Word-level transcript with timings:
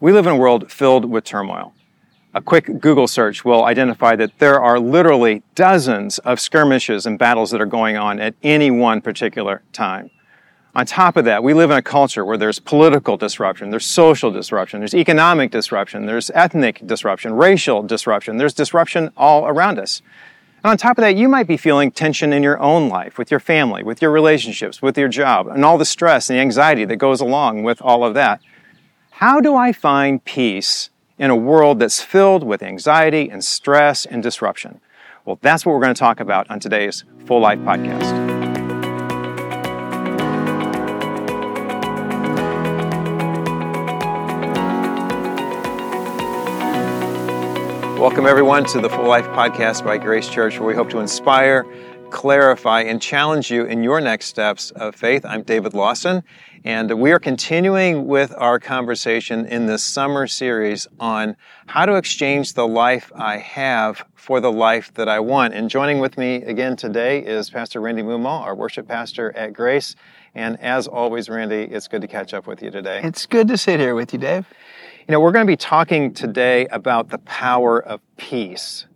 We 0.00 0.12
live 0.12 0.28
in 0.28 0.34
a 0.34 0.36
world 0.36 0.70
filled 0.70 1.06
with 1.06 1.24
turmoil. 1.24 1.74
A 2.32 2.40
quick 2.40 2.78
Google 2.78 3.08
search 3.08 3.44
will 3.44 3.64
identify 3.64 4.14
that 4.14 4.38
there 4.38 4.60
are 4.60 4.78
literally 4.78 5.42
dozens 5.56 6.18
of 6.20 6.38
skirmishes 6.38 7.04
and 7.04 7.18
battles 7.18 7.50
that 7.50 7.60
are 7.60 7.66
going 7.66 7.96
on 7.96 8.20
at 8.20 8.36
any 8.44 8.70
one 8.70 9.00
particular 9.00 9.62
time. 9.72 10.10
On 10.72 10.86
top 10.86 11.16
of 11.16 11.24
that, 11.24 11.42
we 11.42 11.52
live 11.52 11.72
in 11.72 11.78
a 11.78 11.82
culture 11.82 12.24
where 12.24 12.36
there's 12.36 12.60
political 12.60 13.16
disruption, 13.16 13.70
there's 13.70 13.86
social 13.86 14.30
disruption, 14.30 14.78
there's 14.78 14.94
economic 14.94 15.50
disruption, 15.50 16.06
there's 16.06 16.30
ethnic 16.32 16.86
disruption, 16.86 17.32
racial 17.32 17.82
disruption, 17.82 18.36
there's 18.36 18.54
disruption 18.54 19.10
all 19.16 19.48
around 19.48 19.80
us. 19.80 20.00
And 20.62 20.70
on 20.70 20.76
top 20.76 20.96
of 20.96 21.02
that, 21.02 21.16
you 21.16 21.28
might 21.28 21.48
be 21.48 21.56
feeling 21.56 21.90
tension 21.90 22.32
in 22.32 22.44
your 22.44 22.60
own 22.60 22.88
life, 22.88 23.18
with 23.18 23.32
your 23.32 23.40
family, 23.40 23.82
with 23.82 24.00
your 24.00 24.12
relationships, 24.12 24.80
with 24.80 24.96
your 24.96 25.08
job, 25.08 25.48
and 25.48 25.64
all 25.64 25.76
the 25.76 25.84
stress 25.84 26.30
and 26.30 26.38
the 26.38 26.42
anxiety 26.42 26.84
that 26.84 26.96
goes 26.96 27.20
along 27.20 27.64
with 27.64 27.82
all 27.82 28.04
of 28.04 28.14
that. 28.14 28.40
How 29.18 29.40
do 29.40 29.56
I 29.56 29.72
find 29.72 30.24
peace 30.24 30.90
in 31.18 31.28
a 31.28 31.34
world 31.34 31.80
that's 31.80 32.00
filled 32.00 32.44
with 32.44 32.62
anxiety 32.62 33.28
and 33.28 33.44
stress 33.44 34.06
and 34.06 34.22
disruption? 34.22 34.80
Well, 35.24 35.40
that's 35.42 35.66
what 35.66 35.72
we're 35.72 35.80
going 35.80 35.92
to 35.92 35.98
talk 35.98 36.20
about 36.20 36.48
on 36.48 36.60
today's 36.60 37.02
Full 37.26 37.40
Life 37.40 37.58
Podcast. 37.58 38.38
Welcome, 47.98 48.24
everyone, 48.24 48.66
to 48.66 48.80
the 48.80 48.88
Full 48.88 49.08
Life 49.08 49.26
Podcast 49.30 49.84
by 49.84 49.98
Grace 49.98 50.28
Church, 50.28 50.60
where 50.60 50.68
we 50.68 50.76
hope 50.76 50.90
to 50.90 51.00
inspire, 51.00 51.66
clarify, 52.10 52.82
and 52.82 53.00
challenge 53.00 53.50
you 53.50 53.64
in 53.64 53.82
your 53.82 54.00
next 54.00 54.26
steps 54.26 54.70
of 54.72 54.94
faith. 54.94 55.24
I'm 55.24 55.42
David 55.42 55.74
Lawson, 55.74 56.24
and 56.64 56.98
we 56.98 57.12
are 57.12 57.18
continuing 57.18 58.06
with 58.06 58.34
our 58.36 58.58
conversation 58.58 59.46
in 59.46 59.66
this 59.66 59.84
summer 59.84 60.26
series 60.26 60.86
on 60.98 61.36
how 61.66 61.86
to 61.86 61.94
exchange 61.94 62.54
the 62.54 62.66
life 62.66 63.12
I 63.14 63.36
have 63.36 64.04
for 64.14 64.40
the 64.40 64.50
life 64.50 64.92
that 64.94 65.08
I 65.08 65.20
want. 65.20 65.54
And 65.54 65.70
joining 65.70 66.00
with 66.00 66.18
me 66.18 66.36
again 66.36 66.76
today 66.76 67.20
is 67.20 67.50
Pastor 67.50 67.80
Randy 67.80 68.02
Mumal, 68.02 68.42
our 68.42 68.54
worship 68.54 68.88
pastor 68.88 69.30
at 69.36 69.52
Grace. 69.52 69.94
And 70.34 70.58
as 70.60 70.88
always, 70.88 71.28
Randy, 71.28 71.62
it's 71.62 71.88
good 71.88 72.00
to 72.00 72.08
catch 72.08 72.34
up 72.34 72.46
with 72.46 72.62
you 72.62 72.70
today. 72.70 73.00
It's 73.04 73.26
good 73.26 73.48
to 73.48 73.56
sit 73.56 73.80
here 73.80 73.94
with 73.94 74.12
you, 74.12 74.18
Dave. 74.18 74.46
You 75.06 75.12
know, 75.12 75.20
we're 75.20 75.32
going 75.32 75.46
to 75.46 75.50
be 75.50 75.56
talking 75.56 76.12
today 76.12 76.66
about 76.66 77.10
the 77.10 77.18
power 77.18 77.82
of 77.82 78.00
peace. 78.16 78.87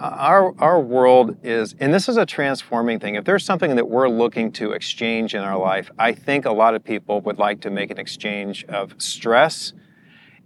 Our, 0.00 0.54
our 0.58 0.80
world 0.80 1.36
is, 1.42 1.74
and 1.78 1.92
this 1.92 2.08
is 2.08 2.16
a 2.16 2.24
transforming 2.24 2.98
thing. 3.00 3.16
If 3.16 3.24
there's 3.24 3.44
something 3.44 3.76
that 3.76 3.86
we're 3.86 4.08
looking 4.08 4.50
to 4.52 4.72
exchange 4.72 5.34
in 5.34 5.42
our 5.42 5.58
life, 5.58 5.90
I 5.98 6.12
think 6.12 6.46
a 6.46 6.52
lot 6.52 6.74
of 6.74 6.82
people 6.82 7.20
would 7.20 7.38
like 7.38 7.60
to 7.62 7.70
make 7.70 7.90
an 7.90 7.98
exchange 7.98 8.64
of 8.64 8.94
stress 8.96 9.74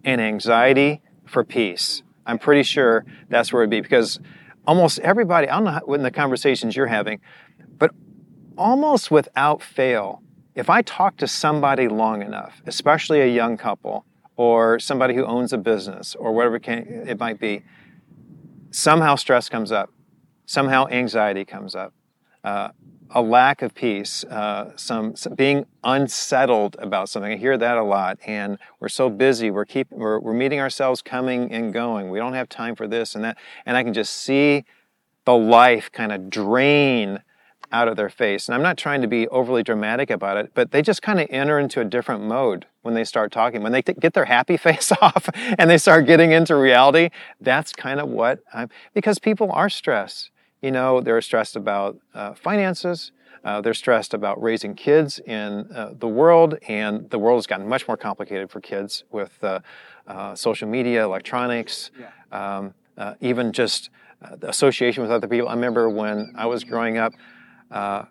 and 0.03 0.21
anxiety 0.21 1.03
for 1.25 1.45
peace. 1.45 2.03
I'm 2.27 2.37
pretty 2.37 2.65
sure 2.65 3.05
that's 3.29 3.53
where 3.53 3.63
it'd 3.63 3.71
be 3.71 3.81
because 3.81 4.19
almost 4.67 4.99
everybody, 4.99 5.49
I 5.49 5.55
don't 5.55 5.65
know 5.65 5.71
how, 5.71 5.95
in 5.95 6.03
the 6.03 6.11
conversations 6.11 6.75
you're 6.75 6.89
having, 6.89 7.21
but 7.79 7.93
almost 8.59 9.13
without 9.13 9.63
fail, 9.63 10.21
if 10.57 10.69
I 10.69 10.83
talk 10.83 11.17
to 11.19 11.29
somebody 11.29 11.87
long 11.87 12.23
enough, 12.23 12.61
especially 12.67 13.21
a 13.21 13.29
young 13.29 13.57
couple, 13.57 14.05
or 14.37 14.81
somebody 14.81 15.15
who 15.15 15.25
owns 15.25 15.53
a 15.53 15.59
business 15.59 16.17
or 16.17 16.33
whatever 16.33 16.57
it 16.57 17.21
might 17.21 17.39
be, 17.39 17.63
somehow 18.75 19.15
stress 19.15 19.49
comes 19.49 19.71
up, 19.71 19.91
somehow 20.47 20.89
anxiety 20.89 21.45
comes 21.45 21.77
up, 21.77 21.95
uh, 22.43 22.71
a 23.11 23.23
lack 23.23 23.63
of 23.63 23.73
peace, 23.73 24.25
uh, 24.25 24.73
some, 24.77 25.15
some, 25.15 25.35
being 25.35 25.65
unsettled 25.85 26.75
about 26.81 27.09
something. 27.09 27.33
I 27.33 27.37
hear 27.37 27.57
that 27.57 27.77
a 27.77 27.85
lot, 27.85 28.19
and 28.27 28.59
we're 28.81 28.89
so 28.89 29.09
busy. 29.09 29.53
We're 29.53 29.65
keep 29.65 29.93
we're, 29.93 30.19
we're 30.19 30.35
meeting 30.35 30.59
ourselves 30.59 31.03
coming 31.03 31.53
and 31.53 31.73
going. 31.73 32.11
We 32.11 32.19
don't 32.19 32.33
have 32.33 32.49
time 32.49 32.75
for 32.75 32.89
this 32.89 33.15
and 33.15 33.23
that, 33.23 33.39
and 33.65 33.77
I 33.77 33.85
can 33.85 33.95
just 33.95 34.13
see 34.13 34.65
the 35.25 35.37
life 35.37 35.93
kind 35.93 36.11
of 36.11 36.29
drain 36.29 37.21
out 37.71 37.87
of 37.87 37.97
their 37.97 38.11
face. 38.11 38.49
And 38.49 38.57
I'm 38.57 38.63
not 38.63 38.77
trying 38.77 39.03
to 39.03 39.09
be 39.09 39.29
overly 39.29 39.63
dramatic 39.63 40.11
about 40.11 40.37
it, 40.37 40.51
but 40.53 40.73
they 40.73 40.83
just 40.83 41.01
kind 41.01 41.21
of 41.21 41.29
enter 41.31 41.61
into 41.61 41.81
a 41.81 41.85
different 41.85 42.25
mode 42.25 42.67
when 42.85 42.95
they 42.95 43.05
start 43.05 43.33
talking. 43.33 43.63
When 43.63 43.73
they 43.73 43.83
t- 43.83 43.95
get 43.95 44.13
their 44.13 44.27
happy 44.27 44.57
face 44.69 44.93
off 45.01 45.29
and 45.59 45.69
they 45.69 45.79
start 45.79 46.07
getting 46.07 46.33
into 46.33 46.55
reality, 46.55 47.11
that's 47.41 47.73
kind 47.73 47.99
of 47.99 48.09
what 48.09 48.41
I'm, 48.53 48.69
because 48.93 49.19
people 49.19 49.51
are 49.53 49.69
stressed. 49.69 50.31
You 50.63 50.71
know, 50.71 51.01
they're 51.01 51.21
stressed 51.21 51.57
about 51.57 51.99
uh, 52.15 52.35
finances. 52.35 53.13
Uh, 53.45 53.61
they're 53.61 53.75
stressed 53.75 54.15
about 54.15 54.43
raising 54.43 54.75
kids 54.75 55.19
in 55.19 55.71
uh, 55.75 55.93
the 55.99 56.09
world, 56.09 56.59
and 56.67 57.11
the 57.11 57.19
world 57.19 57.37
has 57.37 57.47
gotten 57.47 57.69
much 57.69 57.87
more 57.87 57.97
complicated 57.97 58.51
for 58.51 58.61
kids 58.61 59.05
with 59.11 59.33
uh, 59.45 59.61
uh, 60.07 60.35
social 60.35 60.67
media, 60.67 61.05
electronics, 61.05 61.91
yeah. 61.99 62.57
um, 62.57 62.73
uh, 62.97 63.15
even 63.21 63.53
just 63.53 63.91
association 64.41 65.03
with 65.03 65.13
other 65.13 65.29
people. 65.29 65.49
I 65.49 65.53
remember 65.53 65.91
when 65.91 66.33
I 66.37 66.47
was 66.47 66.65
growing 66.65 66.97
up, 66.97 67.13
uh, 67.71 68.05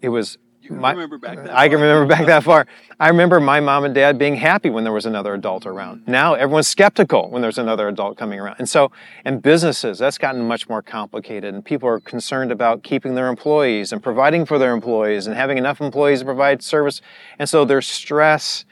it 0.00 0.08
was 0.08 0.38
my, 0.70 0.92
remember 0.92 1.18
back 1.18 1.36
that 1.36 1.54
I 1.54 1.68
can 1.68 1.80
remember 1.80 2.06
back 2.06 2.26
that 2.26 2.44
far. 2.44 2.66
I 2.98 3.08
remember 3.08 3.40
my 3.40 3.60
mom 3.60 3.84
and 3.84 3.94
dad 3.94 4.18
being 4.18 4.36
happy 4.36 4.70
when 4.70 4.84
there 4.84 4.92
was 4.92 5.06
another 5.06 5.34
adult 5.34 5.66
around. 5.66 6.02
Mm-hmm. 6.02 6.12
Now 6.12 6.34
everyone's 6.34 6.68
skeptical 6.68 7.30
when 7.30 7.42
there's 7.42 7.58
another 7.58 7.88
adult 7.88 8.16
coming 8.16 8.38
around. 8.38 8.56
And 8.58 8.68
so, 8.68 8.92
and 9.24 9.42
businesses, 9.42 9.98
that's 9.98 10.18
gotten 10.18 10.46
much 10.46 10.68
more 10.68 10.82
complicated. 10.82 11.54
And 11.54 11.64
people 11.64 11.88
are 11.88 12.00
concerned 12.00 12.52
about 12.52 12.82
keeping 12.82 13.14
their 13.14 13.28
employees 13.28 13.92
and 13.92 14.02
providing 14.02 14.46
for 14.46 14.58
their 14.58 14.72
employees 14.72 15.26
and 15.26 15.36
having 15.36 15.58
enough 15.58 15.80
employees 15.80 16.20
to 16.20 16.24
provide 16.24 16.62
service. 16.62 17.00
And 17.38 17.48
so 17.48 17.64
there's 17.64 17.88
stress 17.88 18.64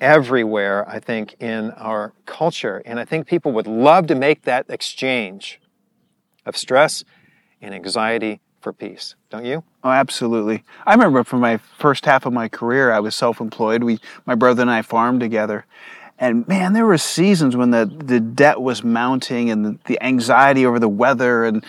everywhere, 0.00 0.88
I 0.88 1.00
think, 1.00 1.36
in 1.40 1.70
our 1.72 2.12
culture. 2.26 2.82
And 2.84 2.98
I 3.00 3.04
think 3.04 3.26
people 3.26 3.52
would 3.52 3.66
love 3.66 4.06
to 4.08 4.14
make 4.14 4.42
that 4.42 4.66
exchange 4.68 5.60
of 6.46 6.56
stress 6.56 7.04
and 7.60 7.74
anxiety 7.74 8.40
for 8.64 8.72
peace, 8.72 9.14
don't 9.30 9.44
you? 9.44 9.62
Oh, 9.84 9.90
absolutely. 9.90 10.64
I 10.86 10.94
remember 10.94 11.22
for 11.22 11.36
my 11.36 11.58
first 11.58 12.06
half 12.06 12.26
of 12.26 12.32
my 12.32 12.48
career, 12.48 12.90
I 12.90 12.98
was 12.98 13.14
self-employed. 13.14 13.84
We, 13.84 14.00
my 14.26 14.34
brother 14.34 14.62
and 14.62 14.70
I 14.70 14.80
farmed 14.82 15.20
together. 15.20 15.66
And 16.18 16.48
man, 16.48 16.72
there 16.72 16.86
were 16.86 16.98
seasons 16.98 17.54
when 17.56 17.70
the, 17.70 17.84
the 17.84 18.20
debt 18.20 18.62
was 18.62 18.82
mounting 18.82 19.50
and 19.50 19.64
the, 19.64 19.78
the 19.84 20.02
anxiety 20.02 20.64
over 20.64 20.78
the 20.78 20.88
weather 20.88 21.44
and 21.44 21.62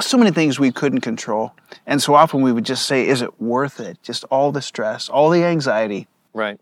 so 0.00 0.18
many 0.18 0.30
things 0.30 0.60
we 0.60 0.70
couldn't 0.70 1.00
control. 1.00 1.54
And 1.86 2.02
so 2.02 2.14
often 2.14 2.42
we 2.42 2.52
would 2.52 2.64
just 2.64 2.84
say, 2.86 3.08
is 3.08 3.22
it 3.22 3.40
worth 3.40 3.80
it? 3.80 4.02
Just 4.02 4.24
all 4.24 4.52
the 4.52 4.62
stress, 4.62 5.08
all 5.08 5.30
the 5.30 5.44
anxiety. 5.44 6.08
Right. 6.34 6.60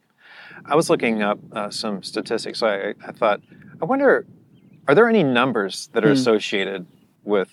I 0.64 0.76
was 0.76 0.90
looking 0.90 1.22
up 1.22 1.40
uh, 1.50 1.70
some 1.70 2.04
statistics. 2.04 2.62
I, 2.62 2.94
I 3.04 3.12
thought, 3.12 3.40
I 3.80 3.84
wonder, 3.84 4.26
are 4.86 4.94
there 4.94 5.08
any 5.08 5.24
numbers 5.24 5.88
that 5.92 6.04
are 6.04 6.10
mm. 6.10 6.12
associated 6.12 6.86
with 7.24 7.48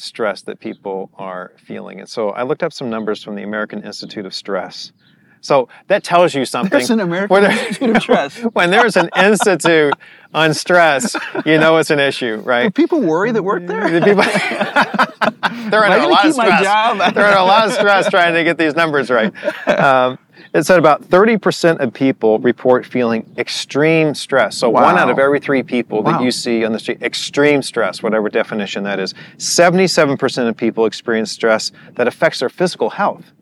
stress 0.00 0.42
that 0.42 0.60
people 0.60 1.10
are 1.14 1.52
feeling. 1.58 2.00
And 2.00 2.08
so 2.08 2.30
I 2.30 2.42
looked 2.42 2.62
up 2.62 2.72
some 2.72 2.90
numbers 2.90 3.22
from 3.22 3.36
the 3.36 3.42
American 3.42 3.82
Institute 3.84 4.26
of 4.26 4.34
Stress. 4.34 4.92
So 5.40 5.68
that 5.86 6.04
tells 6.04 6.34
you 6.34 6.44
something. 6.44 6.70
There's 6.70 6.90
an 6.90 7.00
American 7.00 7.42
there, 7.42 7.50
Institute 7.50 7.96
of 7.96 8.02
Stress. 8.02 8.38
when 8.52 8.70
there's 8.70 8.96
an 8.96 9.08
institute 9.16 9.94
on 10.34 10.54
stress, 10.54 11.16
you 11.44 11.58
know 11.58 11.78
it's 11.78 11.90
an 11.90 11.98
issue, 11.98 12.36
right? 12.44 12.64
Do 12.64 12.70
people 12.70 13.00
worry 13.00 13.32
that 13.32 13.42
work 13.42 13.66
there? 13.66 13.90
The 13.90 14.00
people, 14.00 14.22
they're 15.70 15.84
under 15.84 16.06
a 16.06 16.08
lot 16.08 16.26
of 16.26 16.34
stress. 16.34 16.62
they're 17.14 17.24
under 17.24 17.38
a 17.38 17.44
lot 17.44 17.66
of 17.66 17.72
stress 17.72 18.10
trying 18.10 18.34
to 18.34 18.44
get 18.44 18.58
these 18.58 18.74
numbers 18.74 19.10
right. 19.10 19.32
Um, 19.66 20.18
it 20.52 20.64
said 20.64 20.78
about 20.78 21.02
30% 21.02 21.78
of 21.78 21.92
people 21.92 22.38
report 22.40 22.84
feeling 22.84 23.30
extreme 23.38 24.14
stress. 24.14 24.56
So 24.56 24.68
wow. 24.68 24.82
one 24.82 24.98
out 24.98 25.08
of 25.08 25.18
every 25.18 25.38
three 25.38 25.62
people 25.62 26.02
wow. 26.02 26.12
that 26.12 26.24
you 26.24 26.32
see 26.32 26.64
on 26.64 26.72
the 26.72 26.78
street, 26.78 27.02
extreme 27.02 27.62
stress, 27.62 28.02
whatever 28.02 28.28
definition 28.28 28.82
that 28.84 28.98
is. 28.98 29.14
77% 29.36 30.48
of 30.48 30.56
people 30.56 30.86
experience 30.86 31.30
stress 31.30 31.70
that 31.94 32.08
affects 32.08 32.40
their 32.40 32.48
physical 32.48 32.90
health. 32.90 33.32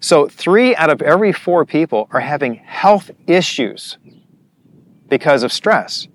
So 0.00 0.28
three 0.28 0.74
out 0.76 0.90
of 0.90 1.02
every 1.02 1.32
four 1.32 1.64
people 1.64 2.08
are 2.12 2.20
having 2.20 2.54
health 2.54 3.10
issues 3.26 3.98
because 5.08 5.42
of 5.42 5.52
stress. 5.52 6.08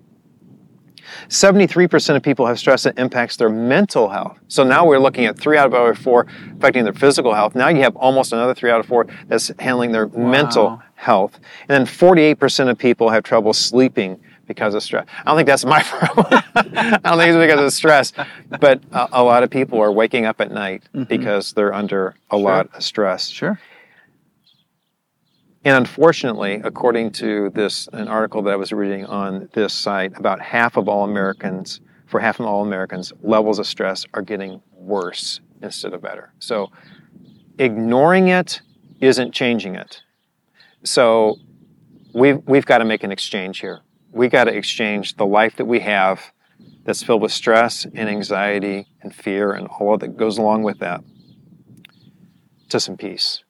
73% 1.28 2.16
of 2.16 2.22
people 2.22 2.46
have 2.46 2.58
stress 2.58 2.84
that 2.84 2.98
impacts 2.98 3.36
their 3.36 3.48
mental 3.48 4.08
health. 4.08 4.38
So 4.48 4.64
now 4.64 4.86
we're 4.86 4.98
looking 4.98 5.26
at 5.26 5.38
three 5.38 5.56
out 5.56 5.66
of 5.66 5.74
every 5.74 5.94
four 5.94 6.26
affecting 6.56 6.84
their 6.84 6.92
physical 6.92 7.34
health. 7.34 7.54
Now 7.54 7.68
you 7.68 7.82
have 7.82 7.96
almost 7.96 8.32
another 8.32 8.54
three 8.54 8.70
out 8.70 8.80
of 8.80 8.86
four 8.86 9.06
that's 9.28 9.50
handling 9.58 9.92
their 9.92 10.06
wow. 10.06 10.30
mental 10.30 10.82
health. 10.94 11.38
And 11.68 11.86
then 11.86 11.86
48% 11.86 12.70
of 12.70 12.78
people 12.78 13.10
have 13.10 13.24
trouble 13.24 13.52
sleeping 13.52 14.20
because 14.46 14.74
of 14.74 14.82
stress. 14.82 15.06
I 15.20 15.30
don't 15.30 15.36
think 15.36 15.46
that's 15.46 15.64
my 15.64 15.82
problem. 15.82 16.42
I 16.56 16.98
don't 17.04 17.18
think 17.18 17.34
it's 17.34 17.38
because 17.38 17.60
of 17.60 17.72
stress, 17.72 18.12
but 18.60 18.82
a, 18.92 19.08
a 19.12 19.22
lot 19.22 19.42
of 19.42 19.50
people 19.50 19.80
are 19.80 19.92
waking 19.92 20.26
up 20.26 20.40
at 20.40 20.50
night 20.50 20.82
mm-hmm. 20.94 21.04
because 21.04 21.52
they're 21.52 21.72
under 21.72 22.14
a 22.30 22.36
sure. 22.36 22.40
lot 22.40 22.68
of 22.74 22.82
stress. 22.82 23.28
Sure. 23.28 23.58
And 25.64 25.76
unfortunately, 25.76 26.60
according 26.64 27.12
to 27.12 27.50
this 27.50 27.88
an 27.92 28.08
article 28.08 28.42
that 28.42 28.50
I 28.52 28.56
was 28.56 28.72
reading 28.72 29.04
on 29.06 29.48
this 29.52 29.72
site, 29.72 30.16
about 30.18 30.40
half 30.40 30.76
of 30.76 30.88
all 30.88 31.04
Americans, 31.04 31.80
for 32.06 32.18
half 32.18 32.40
of 32.40 32.46
all 32.46 32.62
Americans, 32.64 33.12
levels 33.22 33.58
of 33.58 33.66
stress 33.66 34.04
are 34.12 34.22
getting 34.22 34.60
worse 34.72 35.40
instead 35.62 35.94
of 35.94 36.02
better. 36.02 36.32
So 36.40 36.72
ignoring 37.58 38.28
it 38.28 38.60
isn't 39.00 39.32
changing 39.32 39.76
it. 39.76 40.02
So 40.82 41.36
we've 42.12 42.40
we've 42.46 42.66
got 42.66 42.78
to 42.78 42.84
make 42.84 43.04
an 43.04 43.12
exchange 43.12 43.60
here. 43.60 43.82
we 44.12 44.28
got 44.28 44.44
to 44.44 44.54
exchange 44.54 45.16
the 45.16 45.26
life 45.26 45.56
that 45.56 45.64
we 45.64 45.80
have 45.80 46.32
that's 46.84 47.02
filled 47.02 47.22
with 47.22 47.32
stress 47.32 47.84
and 47.84 48.08
anxiety 48.08 48.86
and 49.00 49.14
fear 49.14 49.52
and 49.52 49.66
all 49.68 49.96
that 49.96 50.16
goes 50.16 50.38
along 50.38 50.62
with 50.62 50.78
that 50.80 51.02
to 52.68 52.78
some 52.78 52.96
peace. 52.96 53.42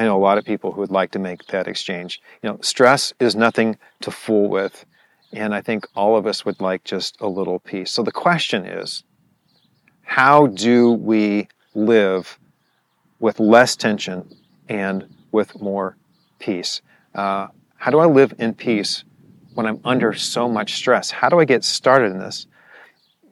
I 0.00 0.04
know 0.04 0.16
a 0.16 0.18
lot 0.18 0.38
of 0.38 0.46
people 0.46 0.72
who 0.72 0.80
would 0.80 0.90
like 0.90 1.10
to 1.10 1.18
make 1.18 1.44
that 1.48 1.68
exchange. 1.68 2.22
You 2.42 2.48
know, 2.48 2.58
stress 2.62 3.12
is 3.20 3.36
nothing 3.36 3.76
to 4.00 4.10
fool 4.10 4.48
with, 4.48 4.86
and 5.30 5.54
I 5.54 5.60
think 5.60 5.86
all 5.94 6.16
of 6.16 6.26
us 6.26 6.42
would 6.42 6.58
like 6.58 6.84
just 6.84 7.20
a 7.20 7.28
little 7.28 7.58
peace. 7.58 7.90
So 7.90 8.02
the 8.02 8.10
question 8.10 8.64
is, 8.64 9.04
how 10.00 10.46
do 10.46 10.92
we 10.92 11.48
live 11.74 12.38
with 13.18 13.40
less 13.40 13.76
tension 13.76 14.34
and 14.70 15.06
with 15.32 15.60
more 15.60 15.98
peace? 16.38 16.80
Uh, 17.14 17.48
how 17.76 17.90
do 17.90 17.98
I 17.98 18.06
live 18.06 18.32
in 18.38 18.54
peace 18.54 19.04
when 19.52 19.66
I'm 19.66 19.80
under 19.84 20.14
so 20.14 20.48
much 20.48 20.76
stress? 20.76 21.10
How 21.10 21.28
do 21.28 21.38
I 21.40 21.44
get 21.44 21.62
started 21.62 22.10
in 22.10 22.20
this? 22.20 22.46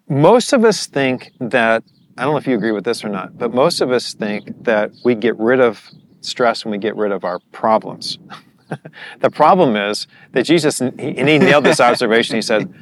Most 0.07 0.53
of 0.53 0.67
us 0.67 0.87
think 0.87 1.33
that, 1.41 1.83
I 2.19 2.25
don't 2.25 2.33
know 2.33 2.39
if 2.39 2.47
you 2.47 2.57
agree 2.57 2.73
with 2.73 2.85
this 2.85 3.03
or 3.03 3.09
not, 3.09 3.39
but 3.39 3.55
most 3.55 3.81
of 3.81 3.91
us 3.91 4.13
think 4.13 4.65
that 4.65 4.91
we 5.03 5.15
get 5.15 5.35
rid 5.39 5.61
of 5.61 5.83
stress 6.29 6.65
when 6.65 6.73
we 6.73 6.79
get 6.79 6.97
rid 6.97 7.13
of 7.13 7.25
our 7.25 7.41
problems. 7.53 8.19
the 9.21 9.31
problem 9.31 9.77
is 9.77 10.07
that 10.33 10.45
Jesus, 10.45 10.81
and 10.81 11.01
he 11.01 11.39
nailed 11.39 11.65
this 11.65 11.81
observation. 11.81 12.37
He 12.37 12.43
said, 12.43 12.73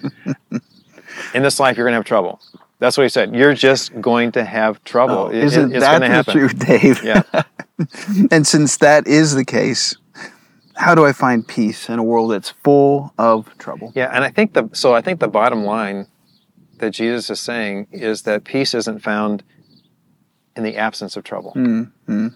In 1.35 1.43
this 1.43 1.61
life, 1.61 1.77
you're 1.77 1.87
going 1.87 1.93
to 1.93 1.99
have 1.99 2.05
trouble. 2.05 2.41
That's 2.79 2.97
what 2.97 3.05
he 3.05 3.09
said. 3.09 3.35
You're 3.35 3.55
just 3.55 3.99
going 4.01 4.33
to 4.33 4.45
have 4.45 4.83
trouble. 4.85 5.15
Oh, 5.15 5.31
isn't 5.31 5.75
it, 5.75 5.81
that 5.81 6.27
the 6.27 6.33
truth, 6.33 6.59
Dave? 6.59 7.03
Yeah. 7.03 7.23
and 8.31 8.47
since 8.47 8.77
that 8.79 9.07
is 9.07 9.35
the 9.35 9.45
case, 9.45 9.97
how 10.75 10.95
do 10.95 11.07
I 11.07 11.13
find 11.13 11.47
peace 11.47 11.89
in 11.89 11.99
a 11.99 12.05
world 12.05 12.33
that's 12.33 12.51
full 12.51 13.15
of 13.17 13.57
trouble? 13.57 13.93
Yeah, 13.95 14.11
and 14.13 14.23
I 14.23 14.31
think 14.31 14.53
the 14.53 14.69
so 14.73 14.95
I 14.95 15.01
think 15.01 15.21
the 15.21 15.29
bottom 15.29 15.65
line 15.65 16.07
that 16.79 16.91
Jesus 16.91 17.31
is 17.31 17.41
saying 17.41 17.89
is 17.93 18.23
that 18.23 18.45
peace 18.45 18.75
isn't 18.75 18.99
found 18.99 19.43
in 20.55 20.63
the 20.63 20.77
absence 20.77 21.17
of 21.17 21.25
trouble. 21.25 21.55
Mm-hmm. 21.57 22.29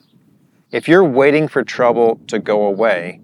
If 0.70 0.88
you're 0.88 1.04
waiting 1.04 1.48
for 1.48 1.64
trouble 1.64 2.20
to 2.28 2.38
go 2.38 2.66
away, 2.66 3.20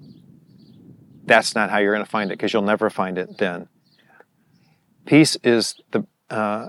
that's 1.25 1.55
not 1.55 1.71
how 1.71 1.79
you're 1.79 1.95
going 1.95 2.05
to 2.05 2.11
find 2.11 2.31
it 2.31 2.35
because 2.35 2.53
you'll 2.53 2.63
never 2.63 2.91
find 2.91 3.19
it 3.19 3.39
then. 3.39 3.69
Peace 5.05 5.37
is 5.45 5.77
the 5.93 6.07
uh, 6.31 6.69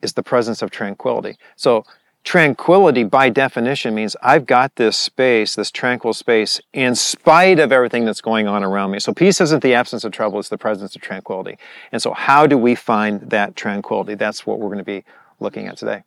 is 0.00 0.14
the 0.14 0.22
presence 0.22 0.62
of 0.62 0.70
tranquility. 0.70 1.36
So 1.56 1.84
tranquility 2.24 3.04
by 3.04 3.28
definition 3.28 3.94
means 3.94 4.16
I've 4.22 4.46
got 4.46 4.76
this 4.76 4.96
space, 4.96 5.54
this 5.54 5.70
tranquil 5.70 6.14
space, 6.14 6.60
in 6.72 6.94
spite 6.94 7.58
of 7.58 7.70
everything 7.70 8.04
that's 8.04 8.20
going 8.20 8.48
on 8.48 8.64
around 8.64 8.90
me. 8.90 8.98
So 8.98 9.12
peace 9.12 9.40
isn't 9.40 9.62
the 9.62 9.74
absence 9.74 10.04
of 10.04 10.12
trouble, 10.12 10.38
it's 10.38 10.48
the 10.48 10.58
presence 10.58 10.96
of 10.96 11.02
tranquility. 11.02 11.58
And 11.92 12.00
so 12.00 12.12
how 12.12 12.46
do 12.46 12.56
we 12.56 12.74
find 12.74 13.20
that 13.30 13.56
tranquility? 13.56 14.14
That's 14.14 14.46
what 14.46 14.58
we're 14.58 14.68
going 14.68 14.78
to 14.78 14.84
be 14.84 15.04
looking 15.38 15.66
at 15.66 15.76
today. 15.76 16.02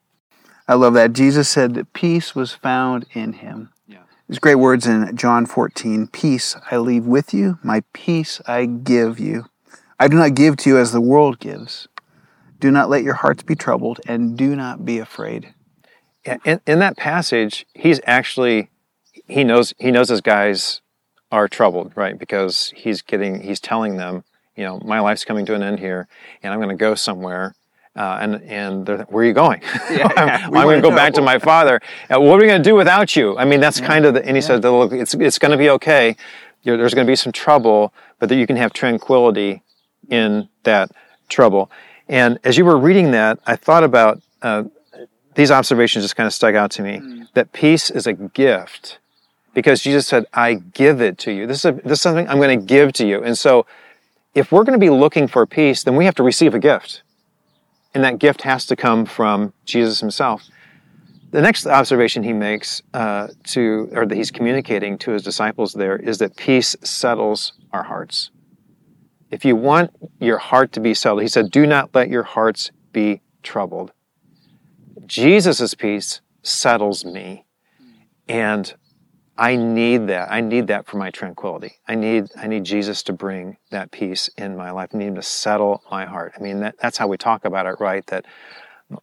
I 0.67 0.73
love 0.73 0.93
that. 0.95 1.13
Jesus 1.13 1.47
said 1.47 1.75
that 1.75 1.93
peace 1.93 2.33
was 2.33 2.51
found 2.51 3.05
in 3.13 3.33
him. 3.33 3.69
Yeah. 4.25 4.31
There's 4.33 4.39
great 4.39 4.55
words 4.55 4.87
in 4.87 5.15
John 5.15 5.45
14. 5.45 6.07
Peace 6.07 6.55
I 6.71 6.77
leave 6.77 7.05
with 7.05 7.33
you, 7.33 7.59
my 7.63 7.83
peace 7.93 8.41
I 8.47 8.65
give 8.65 9.19
you. 9.19 9.45
I 9.99 10.07
do 10.07 10.17
not 10.17 10.35
give 10.35 10.57
to 10.57 10.69
you 10.69 10.77
as 10.77 10.91
the 10.91 11.01
world 11.01 11.39
gives. 11.39 11.87
Do 12.59 12.71
not 12.71 12.89
let 12.89 13.03
your 13.03 13.15
hearts 13.15 13.43
be 13.43 13.55
troubled, 13.55 14.01
and 14.07 14.37
do 14.37 14.55
not 14.55 14.85
be 14.85 14.99
afraid 14.99 15.53
in, 16.25 16.61
in 16.65 16.79
that 16.79 16.97
passage, 16.97 17.65
he's 17.73 17.99
actually 18.05 18.69
he 19.27 19.43
knows 19.43 19.73
he 19.77 19.91
knows 19.91 20.09
his 20.09 20.21
guys 20.21 20.81
are 21.31 21.47
troubled, 21.47 21.91
right? 21.95 22.17
Because 22.17 22.73
he's 22.75 23.01
getting 23.01 23.41
he's 23.41 23.59
telling 23.59 23.97
them, 23.97 24.23
you 24.55 24.63
know, 24.63 24.79
my 24.83 24.99
life's 24.99 25.25
coming 25.25 25.45
to 25.45 25.55
an 25.55 25.63
end 25.63 25.79
here, 25.79 26.07
and 26.41 26.53
I'm 26.53 26.59
going 26.59 26.75
to 26.75 26.75
go 26.75 26.95
somewhere. 26.95 27.55
Uh, 27.95 28.17
and 28.21 28.41
and 28.43 28.87
where 29.09 29.23
are 29.23 29.25
you 29.25 29.33
going? 29.33 29.61
Yeah, 29.89 30.11
yeah. 30.15 30.45
I'm, 30.47 30.55
I'm 30.55 30.63
going 30.63 30.81
to 30.81 30.89
go 30.89 30.95
back 30.95 31.13
to 31.13 31.21
my 31.21 31.39
father. 31.39 31.79
Uh, 32.09 32.19
what 32.19 32.35
are 32.35 32.41
we 32.41 32.47
going 32.47 32.61
to 32.61 32.69
do 32.69 32.75
without 32.75 33.15
you? 33.15 33.37
I 33.37 33.45
mean, 33.45 33.59
that's 33.59 33.79
yeah. 33.79 33.87
kind 33.87 34.05
of 34.05 34.13
the. 34.13 34.25
And 34.25 34.35
he 34.35 34.41
said, 34.41 34.63
"Look, 34.63 34.91
it's 34.91 35.13
it's 35.13 35.39
going 35.39 35.51
to 35.51 35.57
be 35.57 35.69
okay. 35.71 36.15
You're, 36.63 36.77
there's 36.77 36.93
going 36.93 37.07
to 37.07 37.11
be 37.11 37.15
some 37.15 37.31
trouble, 37.31 37.93
but 38.19 38.29
that 38.29 38.35
you 38.35 38.47
can 38.47 38.57
have 38.57 38.73
tranquility 38.73 39.61
in 40.09 40.49
that 40.63 40.91
trouble." 41.29 41.71
And 42.07 42.39
as 42.43 42.57
you 42.57 42.65
were 42.65 42.77
reading 42.77 43.11
that, 43.11 43.39
I 43.47 43.55
thought 43.55 43.83
about 43.83 44.21
uh, 44.41 44.63
these 45.35 45.51
observations 45.51 46.03
just 46.03 46.15
kind 46.15 46.27
of 46.27 46.33
stuck 46.33 46.55
out 46.55 46.71
to 46.71 46.81
me 46.81 46.99
mm. 46.99 47.27
that 47.33 47.51
peace 47.51 47.89
is 47.89 48.07
a 48.07 48.13
gift 48.13 48.99
because 49.53 49.81
Jesus 49.81 50.05
said, 50.05 50.25
I 50.33 50.55
give 50.55 51.01
it 51.01 51.17
to 51.19 51.31
you. 51.31 51.47
This 51.47 51.59
is, 51.59 51.65
a, 51.65 51.71
this 51.71 51.93
is 51.93 52.01
something 52.01 52.27
I'm 52.27 52.37
going 52.37 52.59
to 52.59 52.65
give 52.65 52.93
to 52.93 53.07
you. 53.07 53.23
And 53.23 53.37
so, 53.37 53.65
if 54.35 54.51
we're 54.51 54.65
going 54.65 54.77
to 54.77 54.85
be 54.85 54.89
looking 54.89 55.27
for 55.27 55.45
peace, 55.45 55.83
then 55.83 55.95
we 55.95 56.03
have 56.03 56.15
to 56.15 56.23
receive 56.23 56.53
a 56.53 56.59
gift. 56.59 57.01
And 57.95 58.03
that 58.03 58.19
gift 58.19 58.43
has 58.43 58.65
to 58.67 58.75
come 58.75 59.05
from 59.05 59.53
Jesus 59.63 60.01
himself. 60.01 60.43
The 61.31 61.41
next 61.41 61.65
observation 61.65 62.23
he 62.23 62.33
makes 62.33 62.81
uh, 62.93 63.29
to, 63.45 63.89
or 63.93 64.05
that 64.05 64.15
he's 64.15 64.31
communicating 64.31 64.97
to 64.99 65.11
his 65.11 65.23
disciples 65.23 65.73
there, 65.73 65.95
is 65.95 66.17
that 66.19 66.35
peace 66.35 66.75
settles 66.83 67.53
our 67.71 67.83
hearts. 67.83 68.31
If 69.31 69.43
you 69.43 69.55
want 69.55 69.91
your 70.19 70.37
heart 70.37 70.71
to 70.73 70.79
be 70.79 70.93
settled, 70.93 71.23
he 71.23 71.27
said, 71.27 71.51
do 71.51 71.65
not 71.65 71.95
let 71.95 72.09
your 72.09 72.23
hearts 72.23 72.69
be 72.91 73.21
troubled. 73.43 73.91
Jesus' 75.05 75.73
peace 75.73 76.21
settles 76.43 77.05
me. 77.05 77.45
And 78.27 78.75
I 79.37 79.55
need 79.55 80.07
that. 80.07 80.31
I 80.31 80.41
need 80.41 80.67
that 80.67 80.87
for 80.87 80.97
my 80.97 81.11
tranquility. 81.11 81.73
I 81.87 81.95
need, 81.95 82.31
I 82.37 82.47
need 82.47 82.63
Jesus 82.63 83.03
to 83.03 83.13
bring 83.13 83.57
that 83.69 83.91
peace 83.91 84.29
in 84.37 84.55
my 84.55 84.71
life. 84.71 84.91
I 84.93 84.97
need 84.97 85.07
him 85.07 85.15
to 85.15 85.21
settle 85.21 85.83
my 85.91 86.05
heart. 86.05 86.33
I 86.37 86.41
mean, 86.41 86.61
that, 86.61 86.75
that's 86.81 86.97
how 86.97 87.07
we 87.07 87.17
talk 87.17 87.43
about 87.43 87.65
it, 87.65 87.75
right? 87.79 88.05
That 88.07 88.25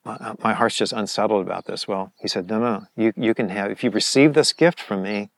my, 0.04 0.34
my 0.42 0.54
heart's 0.54 0.76
just 0.76 0.92
unsettled 0.92 1.44
about 1.44 1.66
this. 1.66 1.86
Well, 1.86 2.12
he 2.18 2.28
said, 2.28 2.48
no, 2.48 2.58
no, 2.58 2.84
you, 2.96 3.12
you 3.16 3.34
can 3.34 3.50
have, 3.50 3.70
if 3.70 3.84
you 3.84 3.90
receive 3.90 4.32
this 4.32 4.52
gift 4.52 4.80
from 4.80 5.02
me, 5.02 5.30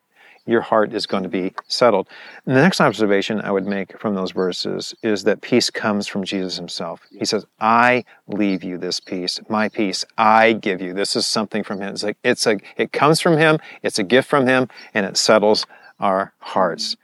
your 0.47 0.61
heart 0.61 0.93
is 0.93 1.07
going 1.07 1.23
to 1.23 1.29
be 1.29 1.55
settled. 1.69 2.09
And 2.47 2.55
the 2.57 2.61
next 2.61 2.81
observation 2.81 3.41
I 3.41 3.51
would 3.51 3.67
make 3.67 3.99
from 3.99 4.15
those 4.15 4.33
verses 4.33 4.95
is 5.03 5.25
that 5.25 5.41
peace 5.41 5.71
comes 5.71 6.07
from 6.07 6.25
Jesus 6.25 6.57
himself. 6.57 7.01
He 7.11 7.25
says, 7.25 7.47
I 7.61 8.05
leave 8.27 8.63
you 8.63 8.77
this 8.79 9.01
peace, 9.01 9.41
my 9.49 9.69
peace, 9.69 10.05
I 10.19 10.53
give 10.53 10.81
you. 10.81 10.93
This 10.93 11.17
is 11.17 11.27
something 11.27 11.65
from 11.65 11.81
him. 11.81 11.95
It's 11.95 12.03
like, 12.03 12.19
it's 12.23 12.47
a, 12.47 12.59
it 12.77 12.93
comes 12.93 13.21
from 13.21 13.39
him, 13.39 13.59
it's 13.83 13.99
a 13.99 14.05
gift 14.05 14.29
from 14.29 14.47
him, 14.47 14.69
and 14.93 15.07
it 15.07 15.17
settles 15.17 15.67
our 16.01 16.33
hearts. 16.39 16.97